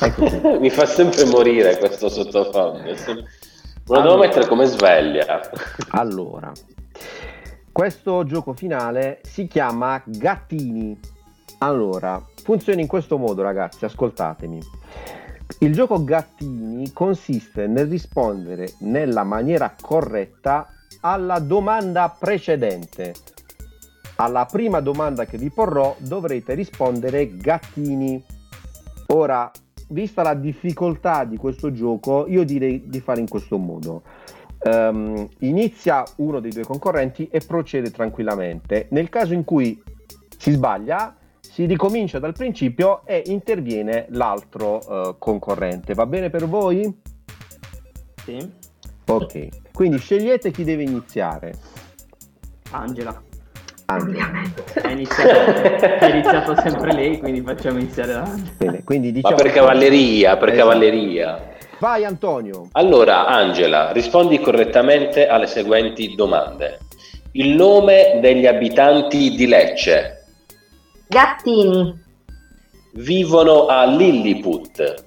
[0.60, 2.94] Mi fa sempre morire questo sottofondo.
[3.86, 5.40] Lo devo mettere come sveglia.
[5.90, 6.52] Allora,
[7.72, 10.98] questo gioco finale si chiama Gattini.
[11.58, 14.58] Allora, funziona in questo modo, ragazzi, ascoltatemi.
[15.58, 20.68] Il gioco Gattini consiste nel rispondere nella maniera corretta
[21.00, 23.14] alla domanda precedente.
[24.16, 28.22] Alla prima domanda che vi porrò dovrete rispondere Gattini.
[29.08, 29.50] Ora,
[29.90, 34.02] vista la difficoltà di questo gioco, io direi di fare in questo modo.
[34.62, 38.86] Ehm, inizia uno dei due concorrenti e procede tranquillamente.
[38.90, 39.80] Nel caso in cui
[40.36, 45.94] si sbaglia, si ricomincia dal principio e interviene l'altro eh, concorrente.
[45.94, 47.00] Va bene per voi?
[48.24, 48.52] Sì.
[49.06, 51.54] Ok, quindi scegliete chi deve iniziare.
[52.70, 53.29] Angela.
[53.92, 54.30] Angela.
[54.82, 58.22] Ha iniziato, iniziato sempre lei, quindi facciamo iniziare.
[58.56, 60.68] Bene, quindi Ma diciamo per cavalleria, per Esatto.
[60.68, 61.48] cavalleria.
[61.78, 62.68] Vai Antonio.
[62.72, 66.78] Allora, Angela, rispondi correttamente alle seguenti domande.
[67.32, 70.24] Il nome degli abitanti di Lecce
[71.06, 71.98] Gattini,
[72.94, 75.04] vivono a Lilliput.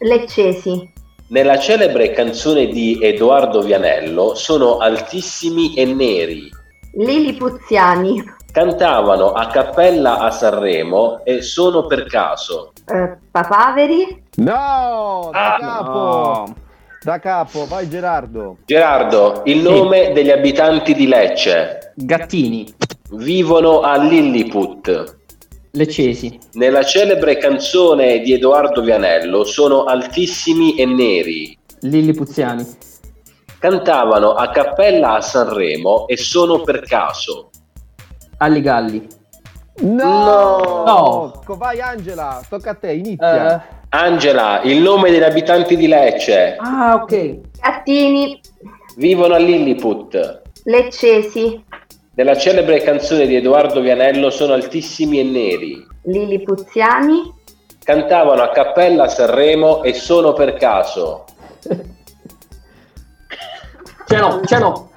[0.00, 0.92] leccesi,
[1.28, 6.50] Nella celebre canzone di Edoardo Vianello sono altissimi e neri.
[6.92, 8.22] Lilipuziani,
[8.52, 12.72] Cantavano a cappella a Sanremo e sono per caso.
[12.86, 15.92] eh, papaveri, No, da Ah, capo.
[15.92, 16.54] no.
[17.02, 18.58] Da capo, vai Gerardo.
[18.66, 22.66] Gerardo, il nome degli abitanti di Lecce Gattini,
[23.12, 25.16] vivono a Lilliput.
[25.72, 31.56] leccesi, Nella celebre canzone di Edoardo Vianello sono altissimi e neri.
[31.82, 32.66] lillipuziani,
[33.60, 37.50] Cantavano a cappella a Sanremo e sono per caso.
[38.38, 39.06] alligalli,
[39.82, 40.82] No!
[40.86, 41.42] No.
[41.44, 43.56] Co- Vai Angela, tocca a te, inizia.
[43.62, 48.40] Eh, Angela, il nome degli abitanti di Lecce ah ok, gattini,
[48.96, 50.42] vivono a Lilliput.
[50.64, 51.62] leccesi,
[52.14, 55.86] Nella celebre canzone di Edoardo Vianello sono altissimi e neri.
[56.04, 57.34] lilipuziani,
[57.84, 61.24] Cantavano a cappella a Sanremo e sono per caso.
[64.10, 64.88] ce l'ho, ce l'ho,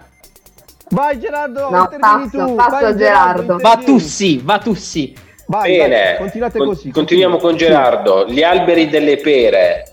[0.90, 2.56] Vai Gerardo, No, intervieni passo, tu.
[2.56, 3.58] passo Vai, a Gerardo.
[3.58, 3.86] va intervieni.
[3.86, 5.16] Tussi, va Tussi,
[5.48, 6.90] Vai, Bene, vai, continuate con- così.
[6.92, 7.56] continuiamo con.
[7.58, 8.26] Gerardo.
[8.28, 9.84] Gli alberi delle pere.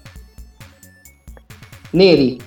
[1.92, 2.38] neri,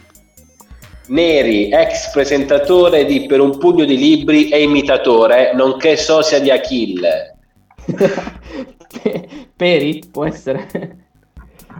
[1.07, 7.37] Neri, ex presentatore di Per un pugno di libri e imitatore, nonché sosia di Achille.
[9.55, 10.67] Peri, può essere,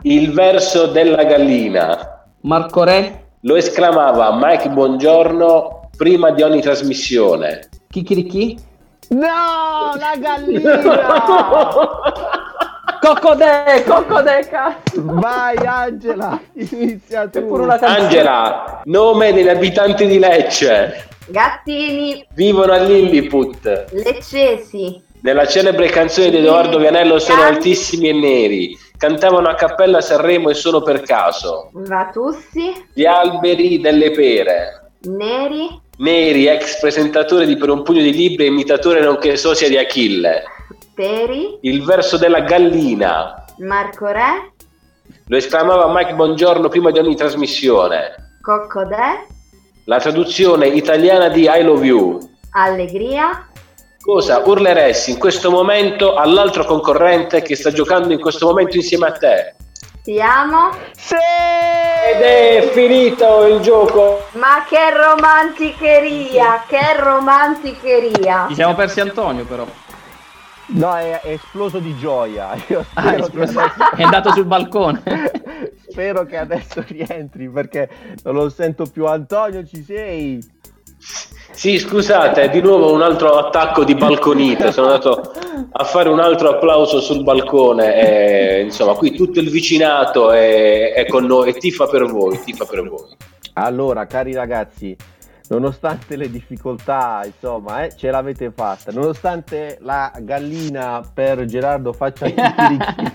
[0.02, 2.26] Il verso della gallina.
[2.42, 7.68] Marco Re, Lo esclamava Mike Buongiorno prima di ogni trasmissione.
[7.90, 8.58] Chicchirichì,
[9.10, 10.80] No, la gallina!
[13.02, 17.54] Cocodè, Cocodè, cazzo, Vai Angela, inizia tu.
[17.82, 21.10] Angela, nome degli abitanti di Lecce.
[21.28, 23.88] gattini, Vivono a Lilliput.
[23.92, 28.78] leccesi, Nella celebre canzone di Edoardo Vianello sono altissimi e neri.
[28.98, 31.70] Cantavano a cappella a Sanremo e sono per caso.
[31.74, 34.92] vatussi, Gli alberi delle pere.
[35.04, 39.78] neri, Neri, ex presentatore di Per un pugno di libri e imitatore nonché sosia di
[39.78, 40.44] Achille.
[40.96, 43.46] peri, Il verso della gallina.
[43.60, 44.52] Marco Re,
[45.28, 48.38] Lo esclamava Mike Buongiorno prima di ogni trasmissione.
[48.42, 49.26] coccodè,
[49.86, 52.20] La traduzione italiana di I love you.
[52.52, 53.48] allegria,
[54.04, 59.12] Cosa urleresti in questo momento all'altro concorrente che sta giocando in questo momento insieme a
[59.14, 59.56] te?
[60.04, 60.72] Siamo?
[62.14, 64.24] Ed è finito il gioco.
[64.34, 68.48] Ma che romanticheria, che romanticheria.
[68.50, 69.66] Ci siamo persi Antonio però.
[70.66, 72.56] No, è, è esploso di gioia.
[72.68, 75.02] Io Ah, è, esploso- adesso- è andato sul balcone.
[75.88, 77.88] Spero che adesso rientri perché
[78.24, 79.06] non lo sento più.
[79.06, 80.46] Antonio, ci sei?
[81.52, 84.72] Sì, scusate, di nuovo un altro attacco di balconite.
[84.72, 85.32] Sono andato
[85.72, 87.96] a fare un altro applauso sul balcone.
[87.96, 92.66] E, insomma, qui tutto il vicinato è, è con noi e tifa per voi, tifa
[92.66, 93.16] per voi.
[93.54, 94.96] Allora, cari ragazzi,
[95.50, 98.92] nonostante le difficoltà, insomma, eh, ce l'avete fatta.
[98.92, 103.12] Nonostante la gallina per Gerardo faccia chicchirichi,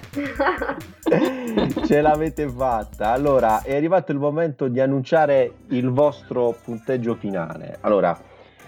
[1.87, 3.11] ce l'avete fatta.
[3.13, 7.79] Allora, è arrivato il momento di annunciare il vostro punteggio finale.
[7.81, 8.17] Allora,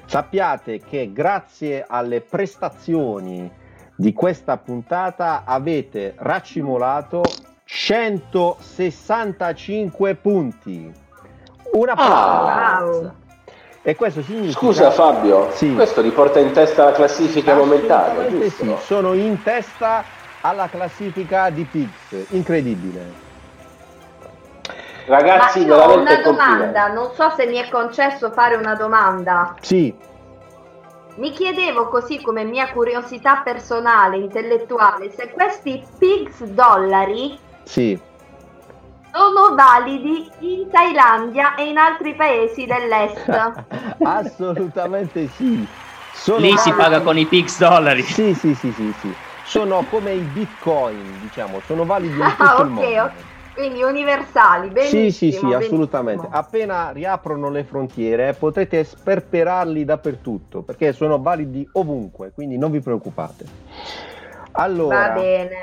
[0.06, 3.48] sappiate che grazie alle prestazioni
[3.94, 7.22] di questa puntata avete raccimolato
[7.64, 10.92] 165 punti.
[11.72, 13.19] Una applauso.
[13.82, 15.72] E questo significa Scusa Fabio, Sì.
[15.74, 18.76] questo riporta in testa la classifica momentanea, giusto?
[18.78, 20.04] sì, sono in testa
[20.42, 23.28] alla classifica di Pix, incredibile.
[25.06, 29.54] Ragazzi, Ma io ho una domanda, non so se mi è concesso fare una domanda.
[29.60, 29.96] Sì,
[31.16, 37.98] Mi chiedevo così come mia curiosità personale, intellettuale, se questi pigs dollari sì.
[39.12, 43.52] Sono validi in Thailandia e in altri paesi dell'est.
[44.02, 45.66] Assolutamente sì.
[46.12, 48.02] Sono Lì si validi- paga con i pix dollari.
[48.02, 49.16] Sì, sì, sì, sì, sì.
[49.42, 53.02] Sono come i bitcoin, diciamo, sono validi in tutto Ah, il ok, mondo.
[53.02, 53.12] ok.
[53.52, 55.02] quindi universali, benissimo.
[55.02, 55.56] Sì, sì, sì, benissimo.
[55.56, 56.28] assolutamente.
[56.30, 63.44] Appena riaprono le frontiere potrete sperperarli dappertutto perché sono validi ovunque, quindi non vi preoccupate.
[64.52, 65.14] Allora,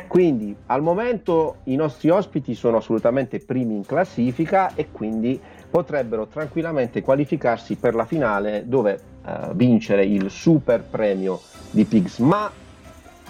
[0.07, 7.01] quindi al momento i nostri ospiti sono assolutamente primi in classifica e quindi potrebbero tranquillamente
[7.01, 12.19] qualificarsi per la finale dove eh, vincere il super premio di Pigs.
[12.19, 12.49] Ma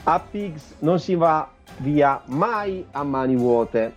[0.04, 3.94] a Pigs non si va via mai a mani vuote.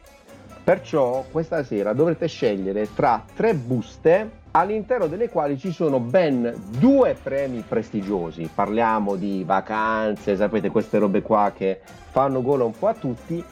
[0.65, 7.17] Perciò questa sera dovrete scegliere tra tre buste all'interno delle quali ci sono ben due
[7.21, 8.49] premi prestigiosi.
[8.53, 11.81] Parliamo di vacanze, sapete queste robe qua che
[12.11, 13.45] fanno gola un po' a tutti.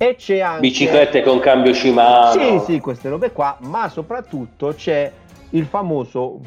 [0.00, 2.30] E c'è anche Biciclette con cambio Shimano.
[2.30, 5.10] sì, sì, queste robe qua, ma soprattutto c'è
[5.50, 6.40] il famoso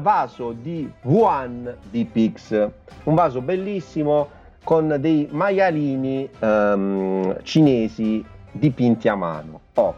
[0.00, 2.52] vaso di Wuhan di Pix,
[3.04, 4.28] un vaso bellissimo
[4.62, 9.60] con dei maialini ehm, cinesi dipinti a mano.
[9.74, 9.94] Oh,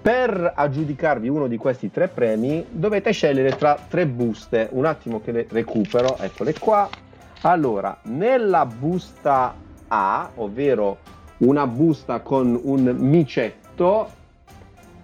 [0.00, 5.32] per aggiudicarvi uno di questi tre premi dovete scegliere tra tre buste, un attimo che
[5.32, 6.88] le recupero, eccole qua.
[7.42, 9.54] Allora, nella busta
[9.88, 10.98] A, ovvero
[11.38, 14.08] una busta con un micetto,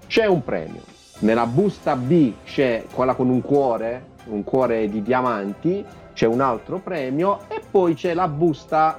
[0.06, 0.80] c'è un premio.
[1.18, 6.78] Nella busta B c'è quella con un cuore, un cuore di diamanti, c'è un altro
[6.78, 8.98] premio e poi c'è la busta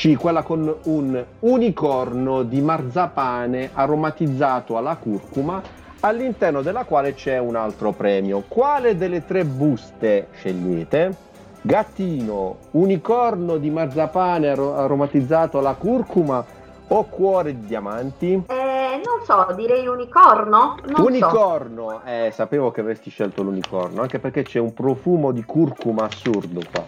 [0.00, 5.60] C, quella con un unicorno di marzapane aromatizzato alla curcuma,
[6.00, 8.42] all'interno della quale c'è un altro premio.
[8.48, 11.14] Quale delle tre buste scegliete?
[11.60, 16.42] Gattino, unicorno di marzapane aro- aromatizzato alla curcuma
[16.88, 18.42] o cuore di diamanti?
[18.46, 20.76] Eh, non so, direi unicorno?
[20.82, 21.04] Non so.
[21.04, 26.62] unicorno, eh, sapevo che avresti scelto l'unicorno, anche perché c'è un profumo di curcuma assurdo
[26.72, 26.86] qua.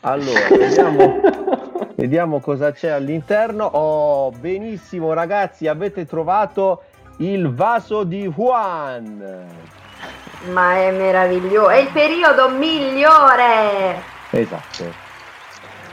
[0.00, 1.20] Allora, vediamo,
[1.98, 3.64] vediamo cosa c'è all'interno.
[3.64, 6.82] Oh, benissimo ragazzi, avete trovato
[7.18, 9.46] il vaso di Juan.
[10.52, 14.00] Ma è meraviglioso, è il periodo migliore.
[14.30, 15.06] Esatto.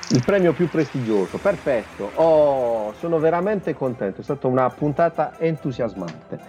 [0.09, 2.11] Il premio più prestigioso, perfetto.
[2.15, 6.39] Oh, sono veramente contento, è stata una puntata entusiasmante.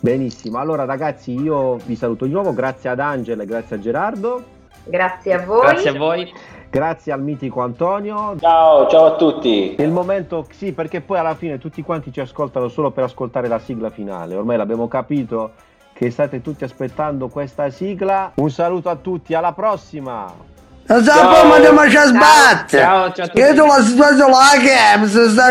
[0.00, 4.44] Benissimo, allora ragazzi io vi saluto di nuovo, grazie ad Angela e grazie a Gerardo,
[4.86, 5.60] Grazie a voi.
[5.62, 6.32] Grazie a voi.
[6.76, 8.36] Grazie al mitico Antonio.
[8.38, 9.76] Ciao, ciao a tutti.
[9.78, 13.58] Il momento, sì, perché poi alla fine tutti quanti ci ascoltano solo per ascoltare la
[13.58, 15.52] sigla finale, ormai l'abbiamo capito
[15.94, 18.32] che state tutti aspettando questa sigla.
[18.34, 20.30] Un saluto a tutti, alla prossima!
[20.88, 22.82] Non sappiamo come andiamo a sbattere.
[22.82, 23.40] Ciao, ciao a tutti.
[23.40, 25.50] Chiedo la situazione la che se sta.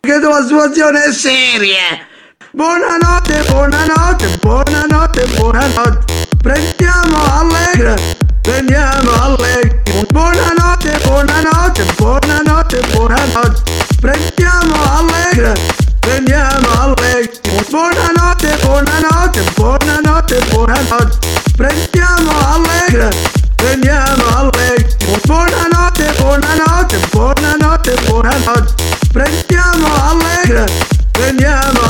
[0.00, 2.10] Chiedo la situazione è seria.
[2.52, 6.12] Buonanotte, buonanotte, buonanotte, buonanotte.
[6.42, 7.94] Prendiamo allegra,
[8.42, 9.80] prendiamo allegra.
[10.10, 13.62] Buonanotte, buonanotte, buonanotte, buonanotte.
[14.00, 15.52] Prendiamo allegra,
[16.00, 17.30] prendiamo allegra.
[17.70, 21.18] Buonanotte, buonanotte, buonanotte, buonanotte.
[21.56, 23.08] Prendiamo allegra,
[23.56, 24.90] prendiamo allegra.
[25.24, 28.74] Buonanotte, buonanotte, buonanotte, buonanotte.
[29.12, 30.64] Prendiamo allegra,
[31.12, 31.80] prendiamo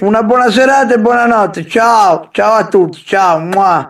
[0.00, 1.66] Una buona serata e buonanotte.
[1.68, 3.02] Ciao, ciao a tutti.
[3.04, 3.38] Ciao.
[3.38, 3.86] Mua.